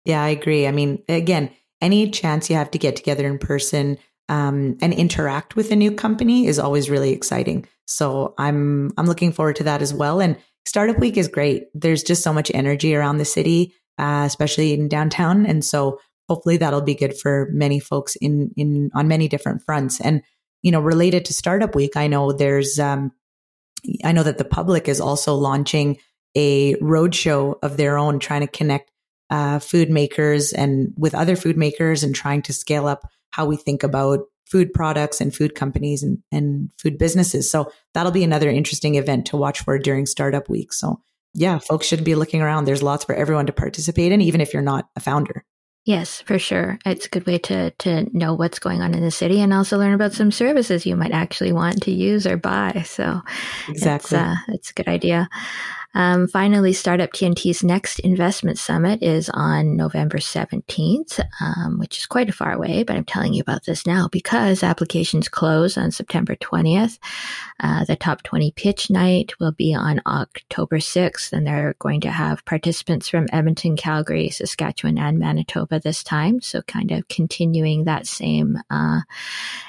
Yeah, 0.04 0.22
I 0.22 0.28
agree. 0.28 0.66
I 0.66 0.72
mean, 0.72 1.02
again, 1.08 1.50
any 1.80 2.10
chance 2.10 2.50
you 2.50 2.56
have 2.56 2.70
to 2.72 2.78
get 2.78 2.96
together 2.96 3.26
in 3.26 3.38
person 3.38 3.98
um, 4.28 4.78
and 4.80 4.92
interact 4.92 5.56
with 5.56 5.70
a 5.72 5.76
new 5.76 5.92
company 5.92 6.46
is 6.46 6.58
always 6.58 6.88
really 6.88 7.10
exciting. 7.10 7.66
So 7.90 8.34
I'm 8.38 8.92
I'm 8.96 9.06
looking 9.06 9.32
forward 9.32 9.56
to 9.56 9.64
that 9.64 9.82
as 9.82 9.92
well. 9.92 10.20
And 10.20 10.36
Startup 10.64 10.98
Week 10.98 11.16
is 11.16 11.28
great. 11.28 11.64
There's 11.74 12.02
just 12.02 12.22
so 12.22 12.32
much 12.32 12.50
energy 12.54 12.94
around 12.94 13.18
the 13.18 13.24
city, 13.24 13.74
uh, 13.98 14.24
especially 14.26 14.72
in 14.72 14.88
downtown, 14.88 15.46
and 15.46 15.64
so 15.64 15.98
hopefully 16.28 16.56
that'll 16.58 16.82
be 16.82 16.94
good 16.94 17.18
for 17.18 17.48
many 17.52 17.80
folks 17.80 18.16
in 18.16 18.52
in 18.56 18.90
on 18.94 19.08
many 19.08 19.28
different 19.28 19.62
fronts. 19.64 20.00
And 20.00 20.22
you 20.62 20.70
know, 20.70 20.80
related 20.80 21.24
to 21.26 21.32
Startup 21.34 21.74
Week, 21.74 21.96
I 21.96 22.06
know 22.06 22.32
there's 22.32 22.78
um, 22.78 23.12
I 24.04 24.12
know 24.12 24.22
that 24.22 24.38
the 24.38 24.44
public 24.44 24.88
is 24.88 25.00
also 25.00 25.34
launching 25.34 25.98
a 26.36 26.74
roadshow 26.76 27.58
of 27.62 27.76
their 27.76 27.98
own, 27.98 28.20
trying 28.20 28.42
to 28.42 28.46
connect 28.46 28.90
uh, 29.30 29.58
food 29.58 29.90
makers 29.90 30.52
and 30.52 30.92
with 30.96 31.14
other 31.14 31.36
food 31.36 31.56
makers 31.56 32.02
and 32.02 32.14
trying 32.14 32.42
to 32.42 32.52
scale 32.52 32.86
up 32.86 33.08
how 33.30 33.46
we 33.46 33.56
think 33.56 33.82
about 33.82 34.20
food 34.50 34.72
products 34.74 35.20
and 35.20 35.34
food 35.34 35.54
companies 35.54 36.02
and, 36.02 36.18
and 36.32 36.70
food 36.78 36.98
businesses. 36.98 37.50
So 37.50 37.70
that'll 37.94 38.12
be 38.12 38.24
another 38.24 38.50
interesting 38.50 38.96
event 38.96 39.26
to 39.26 39.36
watch 39.36 39.60
for 39.60 39.78
during 39.78 40.06
startup 40.06 40.48
week. 40.48 40.72
So 40.72 41.00
yeah, 41.34 41.58
folks 41.58 41.86
should 41.86 42.02
be 42.02 42.16
looking 42.16 42.42
around. 42.42 42.64
There's 42.64 42.82
lots 42.82 43.04
for 43.04 43.14
everyone 43.14 43.46
to 43.46 43.52
participate 43.52 44.10
in, 44.10 44.20
even 44.20 44.40
if 44.40 44.52
you're 44.52 44.62
not 44.62 44.88
a 44.96 45.00
founder. 45.00 45.44
Yes, 45.84 46.20
for 46.20 46.38
sure. 46.38 46.78
It's 46.84 47.06
a 47.06 47.08
good 47.08 47.26
way 47.26 47.38
to 47.38 47.70
to 47.70 48.06
know 48.16 48.34
what's 48.34 48.58
going 48.58 48.82
on 48.82 48.92
in 48.94 49.02
the 49.02 49.10
city 49.10 49.40
and 49.40 49.52
also 49.52 49.78
learn 49.78 49.94
about 49.94 50.12
some 50.12 50.30
services 50.30 50.84
you 50.84 50.94
might 50.94 51.12
actually 51.12 51.52
want 51.52 51.82
to 51.84 51.90
use 51.90 52.26
or 52.26 52.36
buy. 52.36 52.82
So 52.84 53.22
exactly, 53.68 54.18
it's, 54.18 54.26
uh, 54.28 54.34
it's 54.48 54.70
a 54.70 54.74
good 54.74 54.88
idea. 54.88 55.28
Um, 55.92 56.28
finally, 56.28 56.72
Startup 56.72 57.10
TNT's 57.10 57.64
next 57.64 57.98
investment 58.00 58.58
summit 58.58 59.02
is 59.02 59.28
on 59.34 59.76
November 59.76 60.18
17th, 60.18 61.20
um, 61.40 61.78
which 61.78 61.98
is 61.98 62.06
quite 62.06 62.28
a 62.28 62.32
far 62.32 62.52
away, 62.52 62.84
but 62.84 62.96
I'm 62.96 63.04
telling 63.04 63.34
you 63.34 63.40
about 63.40 63.64
this 63.64 63.86
now 63.86 64.08
because 64.08 64.62
applications 64.62 65.28
close 65.28 65.76
on 65.76 65.90
September 65.90 66.36
20th. 66.36 66.98
Uh, 67.58 67.84
the 67.84 67.96
top 67.96 68.22
20 68.22 68.52
pitch 68.52 68.88
night 68.88 69.32
will 69.40 69.52
be 69.52 69.74
on 69.74 70.00
October 70.06 70.78
6th, 70.78 71.32
and 71.32 71.46
they're 71.46 71.74
going 71.80 72.00
to 72.02 72.10
have 72.10 72.44
participants 72.44 73.08
from 73.08 73.26
Edmonton, 73.32 73.76
Calgary, 73.76 74.30
Saskatchewan, 74.30 74.96
and 74.96 75.18
Manitoba 75.18 75.80
this 75.80 76.04
time. 76.04 76.40
So, 76.40 76.62
kind 76.62 76.92
of 76.92 77.08
continuing 77.08 77.84
that 77.84 78.06
same 78.06 78.58
uh, 78.70 79.00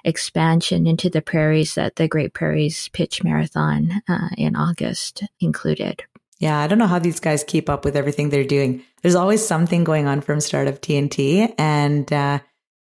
expansion 0.04 0.86
into 0.86 1.10
the 1.10 1.22
prairies 1.22 1.74
that 1.76 1.96
the 1.96 2.08
Great 2.08 2.34
Prairies 2.34 2.90
Pitch 2.90 3.24
Marathon 3.24 4.04
uh, 4.08 4.30
in 4.38 4.56
August 4.56 5.24
included. 5.40 6.04
Yeah, 6.42 6.60
I 6.60 6.66
don't 6.66 6.80
know 6.80 6.88
how 6.88 6.98
these 6.98 7.20
guys 7.20 7.44
keep 7.44 7.70
up 7.70 7.86
with 7.86 7.96
everything 7.96 8.30
they're 8.30 8.44
doing. 8.44 8.84
There's 9.04 9.14
always 9.14 9.46
something 9.46 9.84
going 9.84 10.08
on 10.08 10.22
from 10.22 10.42
Startup 10.42 10.74
TNT, 10.74 11.54
and 11.60 12.12
uh, 12.12 12.40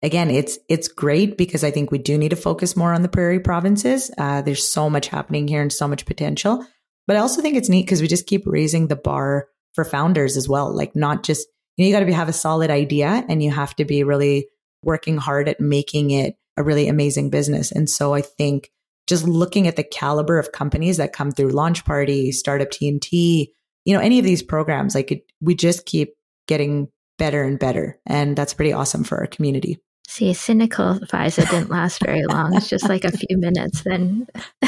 again, 0.03 0.29
it's 0.29 0.59
it's 0.69 0.89
great 0.89 1.39
because 1.39 1.63
I 1.63 1.71
think 1.71 1.93
we 1.93 1.99
do 1.99 2.19
need 2.19 2.31
to 2.31 2.37
focus 2.37 2.77
more 2.77 2.93
on 2.93 3.03
the 3.03 3.09
prairie 3.09 3.39
provinces. 3.39 4.11
Uh, 4.19 4.43
there's 4.43 4.69
so 4.69 4.91
much 4.91 5.07
happening 5.07 5.47
here 5.47 5.63
and 5.63 5.73
so 5.73 5.87
much 5.87 6.05
potential, 6.05 6.67
but 7.07 7.15
I 7.15 7.21
also 7.21 7.43
think 7.43 7.57
it's 7.57 7.69
neat 7.69 7.87
because 7.87 8.03
we 8.03 8.09
just 8.09 8.27
keep 8.27 8.43
raising 8.45 8.89
the 8.89 8.97
bar 8.97 9.47
for 9.75 9.85
founders 9.85 10.37
as 10.37 10.49
well. 10.49 10.75
Like 10.75 10.97
not 10.97 11.23
just 11.23 11.47
you 11.77 11.85
know 11.85 11.89
you 11.89 11.95
got 11.95 12.05
to 12.05 12.13
have 12.13 12.29
a 12.29 12.33
solid 12.33 12.71
idea 12.71 13.25
and 13.29 13.41
you 13.41 13.53
have 13.53 13.77
to 13.77 13.85
be 13.85 14.03
really 14.03 14.49
working 14.83 15.17
hard 15.17 15.49
at 15.49 15.61
making 15.61 16.11
it 16.11 16.35
a 16.57 16.65
really 16.65 16.89
amazing 16.89 17.31
business. 17.31 17.71
And 17.71 17.89
so 17.89 18.15
I 18.15 18.21
think 18.21 18.73
just 19.07 19.27
looking 19.27 19.67
at 19.67 19.77
the 19.77 19.85
caliber 19.85 20.39
of 20.39 20.53
companies 20.53 20.97
that 20.97 21.13
come 21.13 21.31
through 21.31 21.51
Launch 21.51 21.85
Party, 21.85 22.33
Startup 22.33 22.69
TNT, 22.69 23.49
you 23.85 23.95
know, 23.95 24.01
any 24.01 24.19
of 24.19 24.25
these 24.25 24.43
programs, 24.43 24.95
like 24.95 25.13
it, 25.13 25.23
we 25.41 25.55
just 25.55 25.87
keep 25.87 26.15
getting 26.49 26.89
better 27.19 27.43
and 27.43 27.59
better. 27.59 27.99
And 28.07 28.37
that's 28.37 28.55
pretty 28.55 28.73
awesome 28.73 29.05
for 29.05 29.19
our 29.19 29.27
community. 29.27 29.79
See, 30.07 30.33
cynical 30.35 30.99
FISA 31.01 31.51
didn't 31.51 31.71
last 31.71 32.03
very 32.05 32.25
long. 32.25 32.55
It's 32.55 32.69
just 32.69 32.89
like 32.89 33.05
a 33.05 33.13
few 33.17 33.39
minutes. 33.39 33.83
Then 33.83 34.27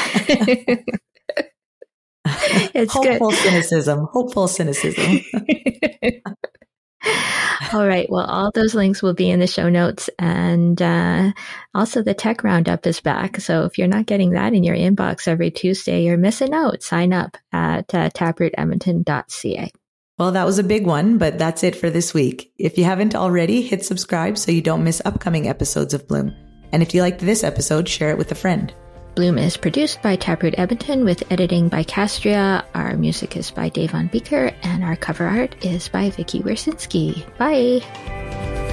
it's 2.75 2.92
hopeful 2.92 3.31
good. 3.31 3.38
cynicism. 3.38 4.09
Hopeful 4.12 4.49
cynicism. 4.49 5.20
all 7.73 7.87
right. 7.87 8.09
Well, 8.11 8.25
all 8.25 8.51
those 8.53 8.75
links 8.75 9.03
will 9.03 9.15
be 9.15 9.31
in 9.31 9.41
the 9.41 9.47
show 9.47 9.69
notes. 9.69 10.11
And 10.19 10.81
uh, 10.81 11.33
also, 11.75 12.03
the 12.03 12.15
tech 12.15 12.45
roundup 12.45 12.87
is 12.87 13.01
back. 13.01 13.41
So 13.41 13.65
if 13.65 13.79
you're 13.79 13.89
not 13.89 14.07
getting 14.07 14.31
that 14.31 14.55
in 14.55 14.65
your 14.65 14.77
inbox 14.77 15.29
every 15.29 15.51
Tuesday, 15.51 16.03
you're 16.05 16.17
missing 16.17 16.55
out. 16.55 16.83
Sign 16.83 17.13
up 17.13 17.37
at 17.53 17.93
uh, 17.95 18.11
taprootedmonton.ca. 18.11 19.71
Well, 20.19 20.33
that 20.33 20.47
was 20.47 20.59
a 20.59 20.65
big 20.65 20.87
one, 20.87 21.19
but 21.19 21.39
that's 21.39 21.63
it 21.63 21.77
for 21.77 21.91
this 21.91 22.15
week. 22.15 22.51
If 22.59 22.79
you 22.79 22.85
haven't 22.85 23.15
already, 23.15 23.61
hit 23.61 23.85
subscribe 23.85 24.39
so 24.39 24.51
you 24.51 24.63
don't 24.63 24.85
miss 24.85 25.03
upcoming 25.05 25.47
episodes 25.47 25.93
of 25.93 26.09
Bloom. 26.09 26.35
And 26.73 26.83
if 26.83 26.95
you 26.95 27.03
liked 27.03 27.21
this 27.21 27.45
episode, 27.45 27.89
share 27.89 28.11
it 28.11 28.19
with 28.19 28.33
a 28.33 28.35
friend. 28.35 28.75
Bloom 29.17 29.39
is 29.39 29.57
produced 29.57 30.03
by 30.03 30.15
Taproot 30.15 30.59
Edmonton 30.59 31.03
with 31.03 31.33
editing 31.33 31.71
by 31.71 31.85
Castria. 31.85 32.63
Our 32.75 32.99
music 32.99 33.35
is 33.35 33.51
by 33.51 33.71
Dave 33.71 33.93
Von 33.93 34.11
Bieker 34.11 34.55
and 34.63 34.85
our 34.85 34.95
cover 34.95 35.27
art 35.27 35.65
is 35.65 35.89
by 35.89 36.11
Vikki 36.11 36.41
Wiercinski. 36.41 37.25
Bye. 37.39 38.66